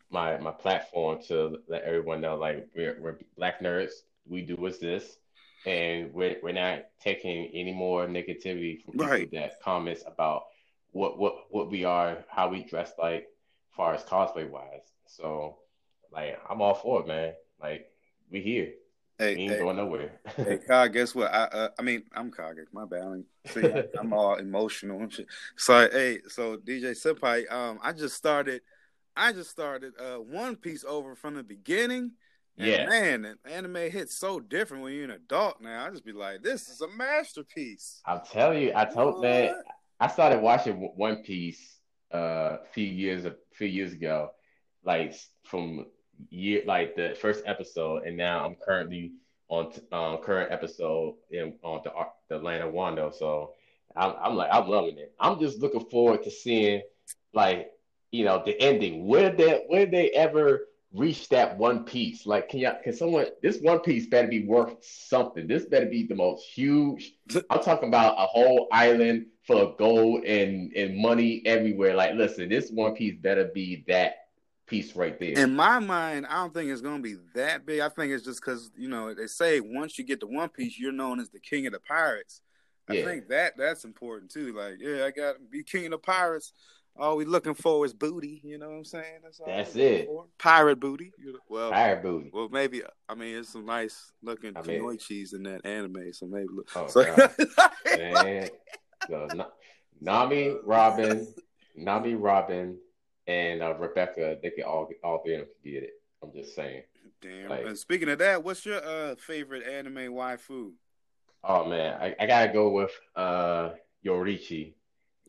my 0.10 0.38
my 0.38 0.52
platform 0.52 1.20
to 1.28 1.60
let 1.68 1.84
everyone 1.84 2.22
know 2.22 2.36
like 2.36 2.68
we're, 2.76 2.98
we're 3.00 3.18
black 3.38 3.62
nerds. 3.62 3.92
We 4.28 4.42
do 4.42 4.56
what's 4.56 4.80
this, 4.80 5.18
and 5.66 6.14
we're 6.14 6.38
we're 6.44 6.54
not 6.54 6.86
taking 7.02 7.48
any 7.54 7.74
more 7.74 8.08
negativity 8.08 8.84
from 8.84 8.98
right. 8.98 9.30
that 9.32 9.62
comments 9.62 10.04
about 10.06 10.44
what 10.92 11.18
what 11.18 11.46
what 11.50 11.72
we 11.72 11.86
are, 11.86 12.24
how 12.30 12.50
we 12.50 12.64
dress 12.64 12.94
like, 12.98 13.28
far 13.76 13.94
as 13.94 14.04
cosplay 14.04 14.50
wise. 14.50 14.92
So 15.06 15.60
like 16.12 16.40
I'm 16.50 16.62
all 16.62 16.76
for 16.76 17.02
it, 17.02 17.08
man. 17.08 17.34
Like 17.62 17.92
we 18.30 18.42
here. 18.42 18.74
Hey, 19.18 19.36
we 19.36 19.42
ain't 19.44 19.52
hey, 19.54 19.60
going 19.60 19.78
nowhere. 19.78 20.20
hey, 20.36 20.60
Kyle, 20.68 20.90
guess 20.90 21.14
what? 21.14 21.32
I 21.32 21.44
uh, 21.44 21.70
I 21.78 21.82
mean, 21.82 22.04
I'm 22.14 22.32
Kage. 22.32 22.68
My 22.72 22.86
bad. 22.86 23.24
See, 23.48 23.72
I'm 24.00 24.14
all 24.14 24.36
emotional 24.36 25.00
and 25.00 25.14
shit. 25.14 25.28
So, 25.58 25.90
hey, 25.92 26.20
so 26.28 26.58
DJ 26.58 26.92
Senpai, 26.92 27.52
um, 27.52 27.80
I 27.84 27.94
just 27.94 28.16
started 28.16 28.62
I 29.16 29.34
just 29.34 29.50
started 29.50 29.94
uh, 30.00 30.18
One 30.18 30.56
Piece 30.56 30.86
over 30.88 31.16
from 31.16 31.36
the 31.36 31.44
beginning. 31.44 32.12
And 32.58 32.68
yeah, 32.68 32.86
man, 32.86 33.36
anime 33.46 33.76
hits 33.76 34.18
so 34.18 34.40
different 34.40 34.84
when 34.84 34.94
you're 34.94 35.06
an 35.06 35.12
adult 35.12 35.62
now. 35.62 35.86
I 35.86 35.90
just 35.90 36.06
be 36.06 36.12
like, 36.12 36.44
this 36.44 36.70
is 36.70 36.82
a 36.82 36.88
masterpiece. 36.88 38.02
I'll 38.06 38.22
tell 38.22 38.54
you, 38.54 38.72
I 38.76 38.86
told 38.86 39.16
what? 39.16 39.24
that 39.24 39.56
I 40.00 40.08
started 40.08 40.42
watching 40.42 40.92
One 40.96 41.24
Piece 41.24 41.80
uh, 42.14 42.58
a 42.62 42.66
few 42.72 42.86
years 42.86 43.26
a 43.26 43.36
few 43.54 43.68
years 43.68 43.94
ago, 43.94 44.32
like 44.84 45.16
from 45.44 45.86
year 46.30 46.64
like 46.66 46.96
the 46.96 47.16
first 47.20 47.44
episode, 47.46 48.04
and 48.04 48.18
now 48.18 48.46
I'm 48.46 48.56
currently 48.56 49.14
on 49.50 49.74
um, 49.92 50.18
current 50.18 50.52
episode 50.52 51.16
in 51.32 51.54
on 51.64 51.82
the 51.84 51.92
the 52.30 52.38
land 52.38 52.64
of 52.64 52.74
Wano. 52.74 53.14
So 53.14 53.54
I'm, 53.96 54.14
I'm 54.22 54.36
like 54.36 54.50
I'm 54.52 54.68
loving 54.68 54.98
it. 54.98 55.14
I'm 55.20 55.40
just 55.40 55.60
looking 55.60 55.86
forward 55.90 56.24
to 56.24 56.32
seeing 56.32 56.82
like 57.34 57.72
you 58.12 58.26
know, 58.26 58.44
the 58.46 58.60
ending. 58.62 59.08
Where 59.08 59.32
they 59.32 59.64
where 59.68 59.86
they 59.86 60.10
ever 60.12 60.68
reach 60.94 61.30
that 61.30 61.58
one 61.58 61.86
piece? 61.86 62.26
Like, 62.26 62.50
can 62.50 62.60
you 62.60 62.72
can 62.84 62.94
someone 62.94 63.28
this 63.42 63.60
one 63.60 63.80
piece 63.80 64.08
better 64.08 64.28
be 64.28 64.46
worth 64.46 64.76
something? 64.82 65.48
This 65.48 65.66
better 65.66 65.88
be 65.88 66.06
the 66.06 66.16
most 66.16 66.46
huge. 66.46 67.14
I'm 67.50 67.64
talking 67.64 67.90
about 67.90 68.16
a 68.18 68.26
whole 68.26 68.68
island 68.72 69.28
full 69.48 69.58
of 69.58 69.78
gold 69.78 70.26
and 70.26 70.74
and 70.74 70.98
money 70.98 71.42
everywhere. 71.46 71.96
Like, 71.96 72.16
listen, 72.16 72.50
this 72.50 72.70
one 72.70 72.94
piece 72.94 73.16
better 73.20 73.46
be 73.54 73.84
that 73.88 74.21
piece 74.72 74.96
right 74.96 75.20
there. 75.20 75.38
In 75.38 75.56
my 75.56 75.80
mind, 75.80 76.26
I 76.28 76.36
don't 76.36 76.54
think 76.54 76.72
it's 76.72 76.82
gonna 76.82 77.04
be 77.04 77.18
that 77.36 77.66
big. 77.66 77.82
I 77.82 77.90
think 77.90 78.12
it's 78.12 78.26
just 78.26 78.42
because 78.42 78.72
you 78.76 78.90
know 78.90 79.14
they 79.14 79.28
say 79.28 79.60
once 79.60 80.00
you 80.00 80.04
get 80.04 80.20
to 80.22 80.28
One 80.28 80.50
Piece, 80.50 80.80
you're 80.80 80.92
known 80.92 81.20
as 81.20 81.30
the 81.30 81.40
king 81.40 81.68
of 81.68 81.74
the 81.74 81.80
pirates. 81.80 82.42
I 82.90 82.94
yeah. 82.94 83.06
think 83.06 83.28
that 83.28 83.54
that's 83.58 83.86
important 83.86 84.32
too. 84.32 84.54
Like, 84.54 84.76
yeah, 84.80 85.06
I 85.06 85.12
got 85.12 85.34
to 85.34 85.40
be 85.50 85.64
king 85.64 85.86
of 85.86 85.92
the 85.92 85.98
pirates 86.00 86.54
all 86.98 87.18
we 87.18 87.26
looking 87.26 87.54
for 87.54 87.86
is 87.86 87.94
booty. 87.94 88.42
You 88.44 88.58
know 88.58 88.70
what 88.70 88.78
I'm 88.78 88.86
saying? 88.86 89.20
That's, 89.24 89.42
That's 89.46 89.76
it. 89.76 90.10
Pirate 90.38 90.80
booty. 90.80 91.12
Well, 91.50 91.72
pirate 91.72 92.04
booty. 92.04 92.30
Well, 92.34 92.50
maybe. 92.50 92.84
I 93.08 93.16
mean, 93.16 93.38
it's 93.38 93.50
some 93.50 93.66
nice 93.66 94.12
looking 94.22 94.56
I 94.56 94.62
mean, 94.62 94.98
cheese 94.98 95.34
in 95.34 95.44
that 95.44 95.66
anime. 95.66 96.14
So 96.14 96.28
maybe. 96.28 96.48
Look. 96.52 96.70
Oh, 96.76 96.88
so, 96.88 97.04
Man. 97.98 98.50
so, 99.10 99.28
Nami, 100.02 100.56
Robin, 100.64 101.28
Nami, 101.76 102.16
Robin, 102.16 102.78
and 103.28 103.62
uh, 103.62 103.76
Rebecca. 103.76 104.38
They 104.42 104.50
can 104.52 104.64
all 104.64 104.90
all 105.04 105.24
three 105.24 105.36
of 105.36 105.42
them 105.42 105.50
can 105.64 105.72
get 105.72 105.84
it. 105.84 105.94
I'm 106.24 106.32
just 106.34 106.56
saying. 106.56 106.84
Damn. 107.22 107.50
Like, 107.50 107.66
and 107.66 107.78
speaking 107.78 108.10
of 108.10 108.20
that, 108.20 108.44
what's 108.44 108.66
your 108.66 108.84
uh, 108.84 109.16
favorite 109.16 109.68
anime 109.68 110.14
waifu? 110.14 110.72
Oh 111.44 111.66
man, 111.68 112.00
I, 112.00 112.16
I 112.20 112.26
gotta 112.28 112.54
go 112.54 112.70
with 112.70 112.92
uh, 113.16 113.72
Yoruichi. 114.06 114.74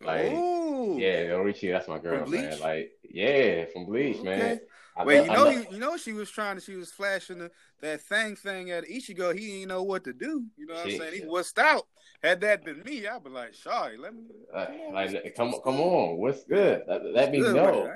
Like, 0.01 0.33
Ooh. 0.33 0.97
yeah, 0.99 1.27
Yoruichi, 1.27 1.71
that's 1.71 1.87
my 1.87 1.99
girl, 1.99 2.27
man. 2.27 2.59
Like, 2.61 2.91
yeah, 3.09 3.67
from 3.73 3.87
Bleach, 3.87 4.17
okay. 4.17 4.25
man. 4.25 4.61
I 4.97 5.05
Wait, 5.05 5.25
you 5.25 5.33
know, 5.33 5.49
you, 5.49 5.67
you 5.71 5.79
know, 5.79 5.97
she 5.97 6.13
was 6.13 6.29
trying 6.29 6.57
to, 6.57 6.61
she 6.61 6.75
was 6.75 6.91
flashing 6.91 7.39
the, 7.39 7.51
that 7.81 8.03
thing 8.03 8.37
thing 8.37 8.71
at 8.71 8.85
Ichigo. 8.85 9.33
He 9.33 9.47
didn't 9.47 9.69
know 9.69 9.85
what 9.85 10.05
to 10.05 10.13
do. 10.13 10.45
You 10.57 10.67
know 10.67 10.75
what 10.75 10.87
she, 10.87 10.95
I'm 10.95 11.01
saying? 11.01 11.23
He 11.23 11.27
was 11.27 11.53
out. 11.57 11.87
Had 12.23 12.41
that 12.43 12.65
been 12.65 12.83
me, 12.85 13.07
I'd 13.07 13.25
be 13.25 13.31
like, 13.31 13.55
sorry, 13.55 13.97
let 13.97 14.15
me. 14.15 14.23
Uh, 14.55 14.67
come 14.67 14.95
like, 14.95 15.35
come, 15.37 15.55
come 15.65 15.81
on, 15.81 16.19
what's 16.19 16.45
good? 16.45 16.83
Let, 16.87 17.05
let 17.05 17.31
me 17.33 17.41
good, 17.41 17.57
know. 17.57 17.93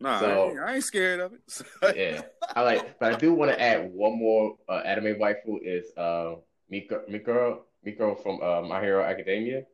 Nah, 0.00 0.20
so, 0.20 0.26
I, 0.26 0.50
ain't, 0.50 0.60
I, 0.60 0.74
ain't, 0.76 0.84
scared 0.84 1.20
of 1.20 1.32
it. 1.32 1.96
yeah, 1.96 2.22
I 2.54 2.62
like, 2.62 2.98
but 3.00 3.14
I 3.14 3.18
do 3.18 3.32
want 3.34 3.50
to 3.50 3.60
add 3.60 3.90
one 3.92 4.16
more 4.16 4.56
uh, 4.68 4.76
anime 4.84 5.18
waifu 5.18 5.58
is 5.62 5.86
uh, 5.96 6.36
Mirko, 6.70 7.02
Mirko, 7.08 7.64
Mirko 7.84 8.14
from 8.14 8.40
uh, 8.40 8.62
My 8.62 8.80
Hero 8.80 9.02
Academia. 9.02 9.64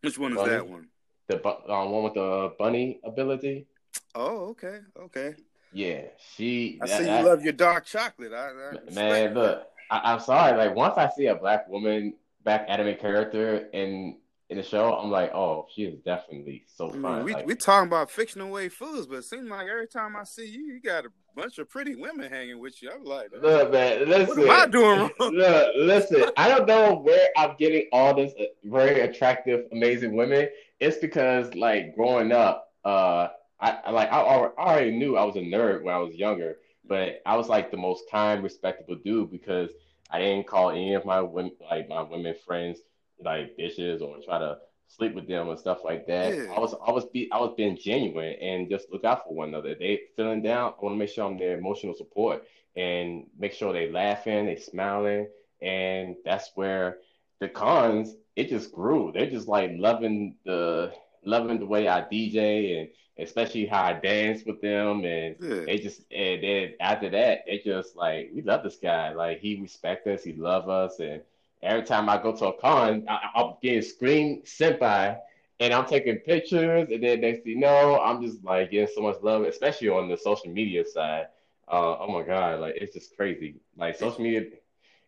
Which 0.00 0.16
one 0.16 0.32
is 0.32 0.36
Bunny. 0.36 0.50
that 0.50 0.68
one? 0.68 0.86
the 1.26 1.46
um, 1.46 1.90
one 1.90 2.04
with 2.04 2.14
the 2.14 2.54
bunny 2.58 3.00
ability. 3.04 3.66
Oh, 4.14 4.48
okay, 4.50 4.80
okay. 4.98 5.34
Yeah, 5.72 6.02
she. 6.34 6.78
I 6.80 6.86
that, 6.86 6.98
see 6.98 7.08
you 7.08 7.14
I, 7.14 7.22
love 7.22 7.42
your 7.42 7.52
dark 7.52 7.84
chocolate. 7.84 8.32
I, 8.32 8.50
I 8.50 8.94
man, 8.94 9.34
look, 9.34 9.66
I, 9.90 10.12
am 10.12 10.20
sorry. 10.20 10.56
Like 10.56 10.76
once 10.76 10.96
I 10.96 11.10
see 11.16 11.26
a 11.26 11.34
black 11.34 11.68
woman 11.68 12.14
back 12.44 12.66
anime 12.68 12.96
character 12.96 13.68
in 13.72 14.18
in 14.50 14.58
the 14.58 14.62
show, 14.62 14.92
I'm 14.92 15.10
like, 15.10 15.34
oh, 15.34 15.66
she 15.74 15.84
is 15.84 15.98
definitely 16.04 16.64
so 16.66 16.90
fun. 16.90 17.04
I 17.04 17.16
mean, 17.16 17.24
we 17.24 17.34
like, 17.34 17.46
we 17.46 17.54
talking 17.54 17.88
about 17.88 18.10
fictional 18.10 18.50
waifus, 18.50 19.08
but 19.08 19.16
it 19.16 19.24
seems 19.24 19.48
like 19.48 19.66
every 19.66 19.86
time 19.86 20.16
I 20.16 20.24
see 20.24 20.46
you, 20.46 20.66
you 20.66 20.80
got 20.82 21.06
a 21.06 21.08
bunch 21.34 21.58
of 21.58 21.70
pretty 21.70 21.96
women 21.96 22.30
hanging 22.30 22.60
with 22.60 22.82
you. 22.82 22.90
I'm 22.94 23.04
like, 23.04 23.30
look, 23.40 23.72
man, 23.72 24.06
listen, 24.06 24.46
what 24.46 24.50
am 24.50 24.68
I 24.68 24.70
doing 24.70 24.98
wrong? 25.00 25.10
Look, 25.18 25.72
listen, 25.76 26.24
I 26.36 26.48
don't 26.48 26.68
know 26.68 26.96
where 26.96 27.28
I'm 27.38 27.56
getting 27.58 27.88
all 27.90 28.14
this 28.14 28.34
uh, 28.38 28.44
very 28.64 29.00
attractive, 29.00 29.64
amazing 29.72 30.14
women 30.14 30.48
it's 30.80 30.98
because 30.98 31.54
like 31.54 31.94
growing 31.94 32.32
up, 32.32 32.72
uh, 32.84 33.28
I 33.60 33.90
like 33.90 34.12
I 34.12 34.18
already 34.18 34.90
knew 34.90 35.16
I 35.16 35.24
was 35.24 35.36
a 35.36 35.40
nerd 35.40 35.82
when 35.82 35.94
I 35.94 35.98
was 35.98 36.14
younger, 36.14 36.58
but 36.86 37.22
I 37.24 37.36
was 37.36 37.48
like 37.48 37.70
the 37.70 37.76
most 37.76 38.04
kind, 38.10 38.42
respectable 38.42 38.96
dude 38.96 39.30
because 39.30 39.70
I 40.10 40.18
didn't 40.18 40.46
call 40.46 40.70
any 40.70 40.94
of 40.94 41.04
my 41.04 41.20
women 41.20 41.52
like 41.70 41.88
my 41.88 42.02
women 42.02 42.34
friends 42.46 42.78
like 43.22 43.56
bitches 43.56 44.00
or 44.00 44.18
try 44.24 44.38
to 44.38 44.58
sleep 44.88 45.14
with 45.14 45.28
them 45.28 45.48
and 45.48 45.58
stuff 45.58 45.78
like 45.84 46.06
that. 46.06 46.34
Yeah. 46.34 46.52
I 46.54 46.58
was 46.58 46.74
I 46.86 46.90
was 46.90 47.06
be 47.06 47.28
I 47.32 47.38
was 47.38 47.54
being 47.56 47.78
genuine 47.80 48.34
and 48.40 48.68
just 48.68 48.90
look 48.90 49.04
out 49.04 49.24
for 49.24 49.34
one 49.34 49.48
another. 49.48 49.74
They 49.74 50.00
feeling 50.16 50.42
down, 50.42 50.74
I 50.78 50.84
want 50.84 50.94
to 50.94 50.98
make 50.98 51.08
sure 51.10 51.26
I'm 51.26 51.38
their 51.38 51.58
emotional 51.58 51.94
support 51.94 52.44
and 52.76 53.26
make 53.38 53.52
sure 53.52 53.72
they 53.72 53.90
laughing, 53.90 54.46
they 54.46 54.56
smiling, 54.56 55.28
and 55.62 56.16
that's 56.24 56.50
where 56.54 56.98
the 57.40 57.48
cons 57.48 58.14
it 58.36 58.48
just 58.48 58.72
grew. 58.72 59.12
They're 59.12 59.30
just 59.30 59.48
like 59.48 59.72
loving 59.74 60.36
the 60.44 60.92
loving 61.26 61.58
the 61.58 61.66
way 61.66 61.88
I 61.88 62.02
DJ 62.02 62.80
and 62.80 62.88
especially 63.18 63.66
how 63.66 63.82
I 63.82 63.92
dance 63.94 64.42
with 64.44 64.60
them. 64.60 65.04
And 65.04 65.36
yeah. 65.40 65.64
they 65.66 65.78
just 65.78 66.02
and 66.12 66.42
then 66.42 66.74
after 66.80 67.08
that 67.10 67.40
they 67.46 67.58
just 67.64 67.96
like 67.96 68.30
we 68.34 68.42
love 68.42 68.62
this 68.62 68.76
guy. 68.76 69.12
Like 69.12 69.40
he 69.40 69.60
respect 69.60 70.06
us 70.06 70.24
he 70.24 70.32
love 70.32 70.68
us. 70.68 70.98
And 71.00 71.22
every 71.62 71.84
time 71.84 72.08
I 72.08 72.22
go 72.22 72.34
to 72.36 72.46
a 72.46 72.60
con 72.60 73.06
I, 73.08 73.30
am 73.36 73.54
getting 73.62 73.82
screamed 73.82 74.44
senpai 74.44 75.18
and 75.60 75.72
I'm 75.72 75.86
taking 75.86 76.16
pictures. 76.16 76.88
And 76.90 77.02
then 77.02 77.20
next 77.20 77.42
thing 77.42 77.52
you 77.52 77.58
know 77.58 78.00
I'm 78.00 78.22
just 78.22 78.42
like 78.44 78.70
getting 78.70 78.94
so 78.94 79.02
much 79.02 79.16
love 79.22 79.42
especially 79.42 79.88
on 79.88 80.08
the 80.08 80.16
social 80.16 80.50
media 80.50 80.84
side. 80.84 81.28
Uh, 81.66 81.96
oh 81.98 82.12
my 82.12 82.22
god 82.22 82.60
like 82.60 82.74
it's 82.76 82.94
just 82.94 83.16
crazy. 83.16 83.56
Like 83.76 83.96
social 83.96 84.22
media 84.22 84.46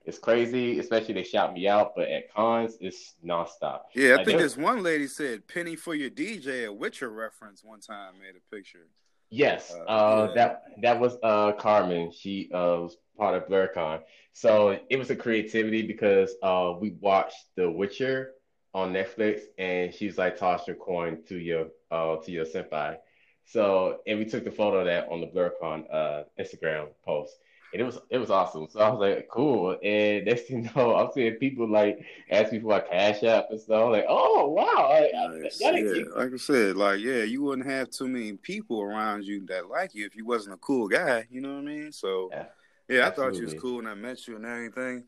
it's 0.06 0.18
crazy, 0.18 0.78
especially 0.78 1.14
they 1.14 1.24
shout 1.24 1.52
me 1.52 1.66
out, 1.66 1.94
but 1.96 2.08
at 2.08 2.32
cons, 2.32 2.76
it's 2.80 3.14
nonstop. 3.24 3.80
Yeah, 3.94 4.10
I 4.10 4.16
like, 4.16 4.26
think 4.26 4.38
this 4.38 4.56
one 4.56 4.82
lady 4.82 5.08
said 5.08 5.48
"penny 5.48 5.74
for 5.74 5.94
your 5.94 6.10
DJ" 6.10 6.66
a 6.66 6.72
Witcher 6.72 7.10
reference 7.10 7.64
one 7.64 7.80
time. 7.80 8.14
Made 8.20 8.36
a 8.36 8.54
picture. 8.54 8.86
Yes, 9.30 9.74
uh, 9.74 9.90
uh, 9.90 10.26
yeah. 10.28 10.34
that 10.34 10.62
that 10.82 11.00
was 11.00 11.16
uh, 11.22 11.52
Carmen. 11.52 12.12
She 12.12 12.48
uh, 12.54 12.78
was 12.82 12.96
part 13.18 13.34
of 13.34 13.48
BlurCon, 13.48 14.00
so 14.32 14.78
it 14.88 14.96
was 14.96 15.10
a 15.10 15.16
creativity 15.16 15.82
because 15.82 16.34
uh, 16.40 16.74
we 16.80 16.90
watched 17.00 17.44
The 17.56 17.68
Witcher 17.68 18.30
on 18.72 18.92
Netflix, 18.92 19.40
and 19.58 19.92
she's 19.92 20.18
like, 20.18 20.38
toss 20.38 20.68
your 20.68 20.76
coin 20.76 21.22
to 21.28 21.36
your 21.36 21.66
uh 21.90 22.16
to 22.16 22.30
your 22.30 22.44
senpai. 22.44 22.96
So 23.44 23.98
and 24.06 24.20
we 24.20 24.24
took 24.24 24.44
the 24.44 24.52
photo 24.52 24.80
of 24.80 24.86
that 24.86 25.08
on 25.10 25.20
the 25.20 25.26
BlurCon 25.26 25.84
uh 25.92 26.22
Instagram 26.38 26.88
post. 27.04 27.34
And 27.72 27.82
it 27.82 27.84
was 27.84 27.98
it 28.10 28.18
was 28.18 28.30
awesome. 28.30 28.68
So 28.70 28.80
I 28.80 28.88
was 28.90 29.00
like, 29.00 29.28
cool. 29.30 29.76
And 29.82 30.24
next 30.24 30.42
thing 30.42 30.64
you 30.64 30.70
know, 30.74 30.96
I'm 30.96 31.10
seeing 31.12 31.34
people 31.34 31.70
like 31.70 31.98
ask 32.30 32.52
me 32.52 32.60
for 32.60 32.68
my 32.68 32.80
cash 32.80 33.22
app 33.22 33.46
and 33.50 33.60
stuff. 33.60 33.84
I'm 33.84 33.92
like, 33.92 34.06
oh 34.08 34.48
wow. 34.48 34.92
I, 34.92 35.10
nice. 35.12 35.62
I, 35.62 35.70
yeah. 35.70 36.02
Like 36.14 36.32
I 36.32 36.36
said, 36.36 36.76
like 36.76 37.00
yeah, 37.00 37.22
you 37.22 37.42
wouldn't 37.42 37.68
have 37.68 37.90
too 37.90 38.08
many 38.08 38.34
people 38.34 38.80
around 38.82 39.24
you 39.24 39.44
that 39.46 39.68
like 39.68 39.94
you 39.94 40.06
if 40.06 40.16
you 40.16 40.24
wasn't 40.24 40.54
a 40.54 40.58
cool 40.58 40.88
guy. 40.88 41.26
You 41.30 41.40
know 41.40 41.54
what 41.54 41.62
I 41.62 41.62
mean? 41.62 41.92
So 41.92 42.30
yeah, 42.32 42.46
yeah 42.88 43.06
I 43.08 43.10
thought 43.10 43.34
you 43.34 43.44
was 43.44 43.54
cool 43.54 43.76
when 43.76 43.86
I 43.86 43.94
met 43.94 44.26
you 44.26 44.36
and 44.36 44.46
everything. 44.46 45.04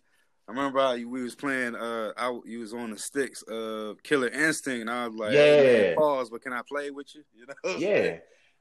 I 0.48 0.52
remember 0.52 0.80
I, 0.80 1.04
we 1.04 1.22
was 1.22 1.34
playing. 1.34 1.74
Uh, 1.74 2.12
I 2.16 2.38
you 2.46 2.60
was 2.60 2.72
on 2.72 2.90
the 2.90 2.98
sticks 2.98 3.42
of 3.42 4.02
Killer 4.02 4.28
Instinct, 4.28 4.80
and 4.80 4.90
I 4.90 5.06
was 5.06 5.14
like, 5.14 5.32
"Yeah, 5.32 5.40
hey, 5.40 5.94
pause, 5.96 6.30
but 6.30 6.40
can 6.40 6.54
I 6.54 6.62
play 6.66 6.90
with 6.90 7.14
you?" 7.14 7.22
You 7.34 7.46
know? 7.46 7.76
Yeah. 7.76 8.16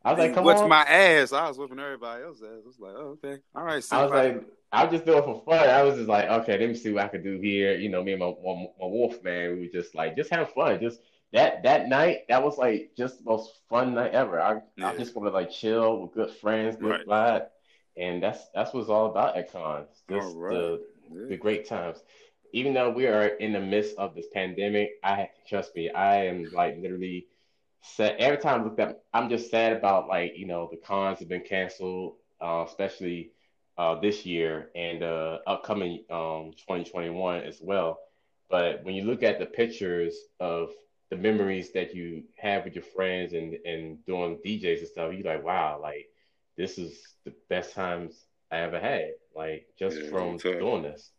I 0.08 0.12
was 0.12 0.20
like, 0.20 0.34
"Come 0.34 0.46
What's 0.46 0.62
on!" 0.62 0.70
my 0.70 0.84
ass? 0.84 1.34
I 1.34 1.48
was 1.50 1.58
whipping 1.58 1.80
everybody 1.80 2.24
else's 2.24 2.44
ass. 2.44 2.62
I 2.64 2.68
was 2.68 2.80
like, 2.80 2.94
"Oh, 2.96 3.18
okay, 3.24 3.42
all 3.54 3.64
right." 3.64 3.84
I 3.92 4.04
was 4.04 4.12
like, 4.12 4.46
I 4.72 4.84
was 4.86 4.94
just 4.94 5.06
doing 5.06 5.18
it 5.18 5.26
for 5.26 5.44
fun. 5.46 5.70
I 5.70 5.84
was 5.84 5.96
just 5.96 6.08
like, 6.08 6.30
"Okay, 6.30 6.58
let 6.58 6.70
me 6.70 6.76
see 6.76 6.94
what 6.94 7.04
I 7.04 7.08
could 7.10 7.24
do 7.24 7.40
here." 7.42 7.76
You 7.76 7.90
know, 7.90 8.02
me 8.02 8.14
and 8.14 8.22
my 8.22 8.28
my, 8.28 8.54
my 8.80 8.86
wolf 8.86 9.22
man, 9.22 9.54
we 9.54 9.66
were 9.66 9.74
just 9.82 9.96
like, 9.96 10.16
just 10.16 10.30
have 10.30 10.54
fun. 10.54 10.80
Just 10.80 11.02
that 11.34 11.64
that 11.64 11.90
night, 11.90 12.20
that 12.30 12.42
was 12.42 12.58
like 12.58 12.92
just 12.98 13.18
the 13.18 13.30
most 13.30 13.60
fun 13.70 13.96
night 13.96 14.12
ever. 14.12 14.40
I 14.40 14.62
yeah. 14.78 14.92
I 14.92 14.98
just 14.98 15.14
want 15.14 15.28
to 15.28 15.34
like 15.34 15.52
chill 15.52 16.02
with 16.02 16.14
good 16.14 16.32
friends, 16.32 16.78
good 16.78 17.06
right. 17.06 17.06
vibe, 17.06 17.48
and 17.98 18.24
that's 18.24 18.48
that's 18.56 18.74
what's 18.74 18.88
all 18.88 19.08
about 19.08 19.36
at 19.36 19.52
cons. 19.52 19.90
Just 20.10 20.38
right. 20.38 20.54
the 20.54 20.86
yeah. 21.12 21.26
the 21.28 21.38
great 21.38 21.68
times 21.68 22.02
even 22.54 22.74
though 22.74 22.90
we 22.90 23.06
are 23.08 23.28
in 23.28 23.52
the 23.52 23.60
midst 23.60 23.98
of 23.98 24.16
this 24.16 24.28
pandemic, 24.34 24.92
I 25.04 25.30
trust 25.48 25.76
me, 25.76 25.90
I 25.90 26.26
am 26.26 26.50
like 26.54 26.78
literally 26.80 27.28
sad. 27.96 28.16
Every 28.20 28.38
time 28.38 28.62
I 28.62 28.64
look 28.64 28.80
up, 28.80 29.04
I'm 29.14 29.30
just 29.30 29.50
sad 29.50 29.74
about 29.74 30.08
like 30.08 30.38
you 30.38 30.46
know 30.46 30.68
the 30.72 30.78
cons 30.78 31.20
have 31.20 31.30
been 31.30 31.42
canceled, 31.42 32.16
uh, 32.42 32.66
especially 32.68 33.32
uh, 33.78 34.00
this 34.00 34.26
year 34.26 34.70
and 34.76 35.04
uh, 35.04 35.40
upcoming 35.46 36.04
um, 36.10 36.52
2021 36.58 37.42
as 37.42 37.60
well. 37.62 38.00
But 38.50 38.84
when 38.84 38.96
you 38.96 39.04
look 39.04 39.24
at 39.24 39.40
the 39.40 39.46
pictures 39.46 40.16
of 40.40 40.70
the 41.10 41.18
memories 41.18 41.72
that 41.74 41.94
you 41.96 42.24
have 42.38 42.66
with 42.66 42.76
your 42.76 42.84
friends 42.84 43.34
and 43.34 43.56
and 43.66 44.06
doing 44.06 44.40
DJs 44.46 44.80
and 44.80 44.88
stuff, 44.88 45.14
you're 45.14 45.34
like, 45.34 45.44
wow, 45.44 45.80
like 45.82 46.08
this 46.58 46.78
is 46.78 47.00
the 47.26 47.34
best 47.50 47.74
times 47.74 48.26
I 48.52 48.58
ever 48.60 48.80
had, 48.80 49.12
like 49.36 49.68
just 49.78 49.98
yeah, 50.02 50.10
from 50.10 50.38
doing 50.38 50.84
this. 50.84 51.12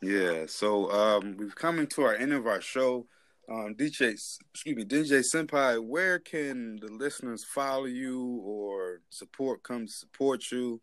Yeah, 0.00 0.46
so 0.48 0.90
um, 0.90 1.36
we've 1.36 1.54
coming 1.54 1.86
to 1.88 2.02
our 2.02 2.14
end 2.14 2.32
of 2.32 2.46
our 2.46 2.60
show. 2.60 3.06
Um, 3.52 3.74
DJ, 3.74 4.12
excuse 4.12 4.76
me, 4.76 4.84
DJ 4.84 5.20
Senpai, 5.20 5.78
where 5.78 6.18
can 6.18 6.76
the 6.76 6.90
listeners 6.90 7.44
follow 7.44 7.84
you 7.84 8.40
or 8.42 9.02
support 9.10 9.62
come 9.62 9.86
support 9.86 10.50
you? 10.50 10.80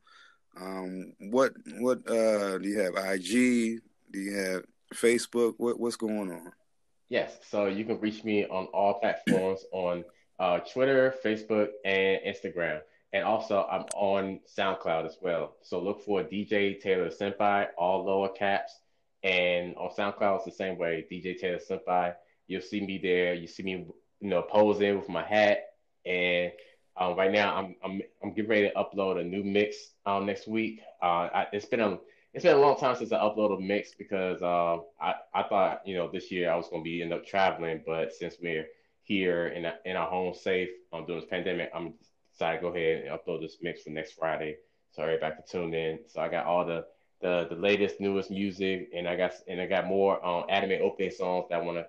Um, 0.59 1.13
what 1.31 1.53
what 1.79 2.07
uh, 2.07 2.59
do 2.59 2.69
you 2.69 2.79
have? 2.79 2.93
IG? 2.95 3.81
Do 4.11 4.19
you 4.19 4.37
have 4.37 4.63
Facebook? 4.93 5.55
What 5.57 5.79
what's 5.79 5.95
going 5.95 6.31
on? 6.31 6.51
Yes, 7.07 7.39
so 7.49 7.65
you 7.65 7.85
can 7.85 7.99
reach 7.99 8.23
me 8.23 8.45
on 8.45 8.65
all 8.67 8.99
platforms 8.99 9.65
on 9.71 10.03
uh, 10.37 10.59
Twitter, 10.59 11.15
Facebook, 11.25 11.69
and 11.85 12.19
Instagram. 12.23 12.81
And 13.13 13.23
also, 13.23 13.65
I'm 13.71 13.85
on 13.95 14.41
SoundCloud 14.55 15.07
as 15.07 15.17
well. 15.19 15.55
So 15.63 15.81
look 15.81 16.01
for 16.05 16.21
DJ 16.23 16.79
Taylor 16.79 17.09
Senpai, 17.09 17.69
all 17.79 18.05
lower 18.05 18.29
caps 18.29 18.79
and 19.23 19.75
on 19.75 19.91
SoundCloud, 19.97 20.37
it's 20.37 20.45
the 20.45 20.51
same 20.51 20.77
way. 20.77 21.05
DJ 21.11 21.39
Taylor 21.39 21.59
Senpai. 21.59 22.13
You'll 22.49 22.61
see 22.61 22.81
me 22.81 22.97
there. 22.97 23.35
You 23.35 23.47
see 23.47 23.63
me, 23.63 23.85
you 24.19 24.29
know, 24.29 24.41
posing 24.41 24.97
with 24.97 25.07
my 25.07 25.23
hat. 25.23 25.59
And 26.05 26.51
um, 26.97 27.15
right 27.15 27.31
now, 27.31 27.55
I'm 27.55 27.75
I'm 27.83 28.01
I'm 28.23 28.33
getting 28.33 28.49
ready 28.49 28.69
to 28.69 28.73
upload 28.75 29.21
a 29.21 29.23
new 29.23 29.43
mix 29.43 29.91
um, 30.05 30.25
next 30.25 30.47
week. 30.47 30.81
Uh, 31.01 31.29
I, 31.33 31.47
it's 31.53 31.67
been 31.67 31.79
a 31.79 31.99
it's 32.33 32.43
been 32.43 32.57
a 32.57 32.59
long 32.59 32.77
time 32.77 32.95
since 32.95 33.11
I 33.11 33.19
uploaded 33.19 33.59
a 33.59 33.61
mix 33.61 33.93
because 33.93 34.41
uh, 34.41 34.77
I 34.99 35.13
I 35.33 35.43
thought 35.43 35.81
you 35.85 35.95
know 35.95 36.09
this 36.11 36.31
year 36.31 36.51
I 36.51 36.55
was 36.55 36.67
going 36.69 36.81
to 36.81 36.89
be 36.89 37.03
end 37.03 37.13
up 37.13 37.25
traveling, 37.25 37.83
but 37.85 38.13
since 38.13 38.35
we're 38.41 38.65
here 39.03 39.47
in 39.49 39.65
a, 39.65 39.75
in 39.85 39.95
our 39.95 40.09
home 40.09 40.33
safe 40.33 40.69
um, 40.91 41.05
during 41.05 41.21
this 41.21 41.29
pandemic, 41.29 41.71
I'm 41.73 41.93
decided 42.31 42.57
to 42.57 42.61
go 42.63 42.75
ahead 42.75 43.05
and 43.05 43.19
upload 43.19 43.41
this 43.41 43.57
mix 43.61 43.83
for 43.83 43.91
next 43.91 44.13
Friday. 44.13 44.57
So 44.91 45.03
everybody 45.03 45.35
can 45.35 45.43
tune 45.49 45.73
in. 45.75 45.99
So 46.07 46.21
I 46.21 46.29
got 46.29 46.47
all 46.47 46.65
the 46.65 46.85
the 47.21 47.47
the 47.49 47.55
latest 47.55 47.99
newest 47.99 48.31
music, 48.31 48.89
and 48.95 49.07
I 49.07 49.15
got 49.15 49.33
and 49.47 49.61
I 49.61 49.67
got 49.67 49.85
more 49.85 50.25
um, 50.25 50.45
anime 50.49 50.81
opening 50.81 51.11
songs 51.11 51.45
that 51.49 51.59
I 51.59 51.61
want 51.61 51.77
to 51.77 51.87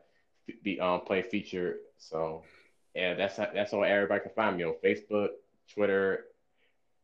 be 0.62 0.80
um 0.80 1.00
play 1.02 1.22
featured. 1.22 1.76
So 1.98 2.42
yeah, 2.94 3.14
that's 3.14 3.36
that's 3.36 3.72
how 3.72 3.82
everybody 3.82 4.20
can 4.20 4.32
find 4.32 4.56
me 4.56 4.64
on 4.64 4.74
Facebook, 4.84 5.28
Twitter, 5.72 6.24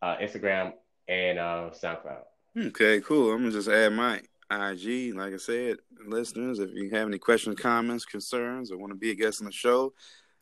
uh, 0.03 0.17
Instagram, 0.17 0.73
and 1.09 1.39
uh, 1.39 1.71
SoundCloud. 1.73 2.25
Okay, 2.69 3.01
cool. 3.01 3.33
I'm 3.33 3.39
gonna 3.39 3.53
just 3.53 3.69
add 3.69 3.93
my 3.93 4.21
IG. 4.51 5.15
Like 5.15 5.35
I 5.35 5.37
said, 5.37 5.77
listeners, 6.07 6.59
if 6.59 6.71
you 6.73 6.91
have 6.91 7.09
any 7.09 7.19
questions, 7.19 7.61
comments, 7.61 8.05
concerns, 8.05 8.71
or 8.71 8.79
want 8.79 8.93
to 8.93 8.99
be 8.99 9.11
a 9.11 9.15
guest 9.15 9.41
on 9.41 9.47
the 9.47 9.53
show, 9.53 9.93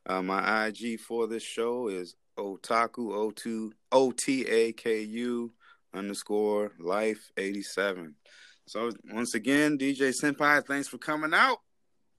uh, 0.07 0.23
my 0.23 0.67
IG 0.67 1.01
for 1.01 1.27
this 1.27 1.43
show 1.43 1.89
is 1.89 2.15
otaku 2.39 3.13
o 3.13 3.31
two 3.31 3.73
o 3.93 4.13
t 4.13 4.47
a 4.47 4.73
k 4.73 5.03
u 5.03 5.53
underscore 5.95 6.73
life 6.79 7.31
87. 7.37 8.15
So 8.67 8.91
once 9.13 9.35
again, 9.35 9.79
DJ 9.79 10.13
Senpai, 10.13 10.65
thanks 10.67 10.89
for 10.89 10.99
coming 10.99 11.35
out. 11.35 11.59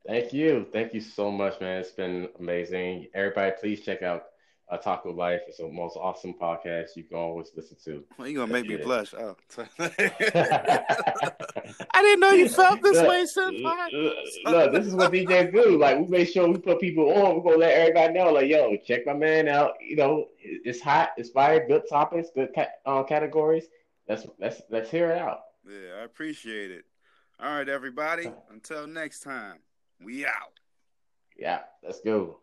Thank 0.07 0.33
you. 0.33 0.67
Thank 0.71 0.93
you 0.93 1.01
so 1.01 1.31
much, 1.31 1.59
man. 1.59 1.79
It's 1.79 1.91
been 1.91 2.29
amazing. 2.39 3.07
Everybody, 3.13 3.53
please 3.59 3.81
check 3.81 4.03
out 4.03 4.23
uh, 4.71 4.77
Otaku 4.77 5.15
Life. 5.15 5.41
It's 5.47 5.57
the 5.57 5.67
most 5.67 5.97
awesome 5.97 6.35
podcast 6.39 6.95
you 6.95 7.03
can 7.03 7.17
always 7.17 7.51
listen 7.55 7.77
to. 7.85 8.03
Well, 8.17 8.27
you're 8.27 8.45
going 8.45 8.49
to 8.49 8.53
make 8.53 8.67
me 8.67 8.83
blush. 8.83 9.13
Oh. 9.13 9.35
I 9.79 9.89
didn't 12.01 12.19
know 12.19 12.31
you 12.31 12.49
felt 12.49 12.81
this 12.81 12.97
look, 12.97 13.07
way, 13.07 13.25
Senpai. 13.37 14.13
Look, 14.45 14.73
this 14.73 14.85
is 14.85 14.93
what 14.93 15.11
DJ 15.11 15.51
do. 15.51 15.77
Like, 15.77 15.99
we 15.99 16.07
make 16.07 16.29
sure 16.29 16.47
we 16.47 16.57
put 16.57 16.79
people 16.79 17.09
on. 17.11 17.35
We're 17.35 17.41
going 17.41 17.59
to 17.59 17.65
let 17.65 17.73
everybody 17.73 18.13
know, 18.13 18.31
like, 18.31 18.49
yo, 18.49 18.77
check 18.77 19.05
my 19.05 19.13
man 19.13 19.47
out. 19.47 19.73
You 19.81 19.95
know, 19.95 20.27
it's 20.39 20.81
hot, 20.81 21.11
it's 21.17 21.29
fire, 21.29 21.67
good 21.67 21.83
topics, 21.89 22.29
good 22.35 22.53
ca- 22.53 22.67
uh, 22.85 23.03
categories 23.03 23.65
let's 24.07 24.25
let's 24.39 24.61
let's 24.69 24.89
hear 24.89 25.11
it 25.11 25.17
out. 25.17 25.41
Yeah, 25.67 26.01
I 26.01 26.03
appreciate 26.03 26.71
it. 26.71 26.85
All 27.39 27.57
right, 27.57 27.67
everybody. 27.67 28.31
Until 28.51 28.87
next 28.87 29.21
time, 29.21 29.57
we 30.03 30.25
out. 30.25 30.59
Yeah, 31.37 31.59
let's 31.83 32.01
go. 32.01 32.39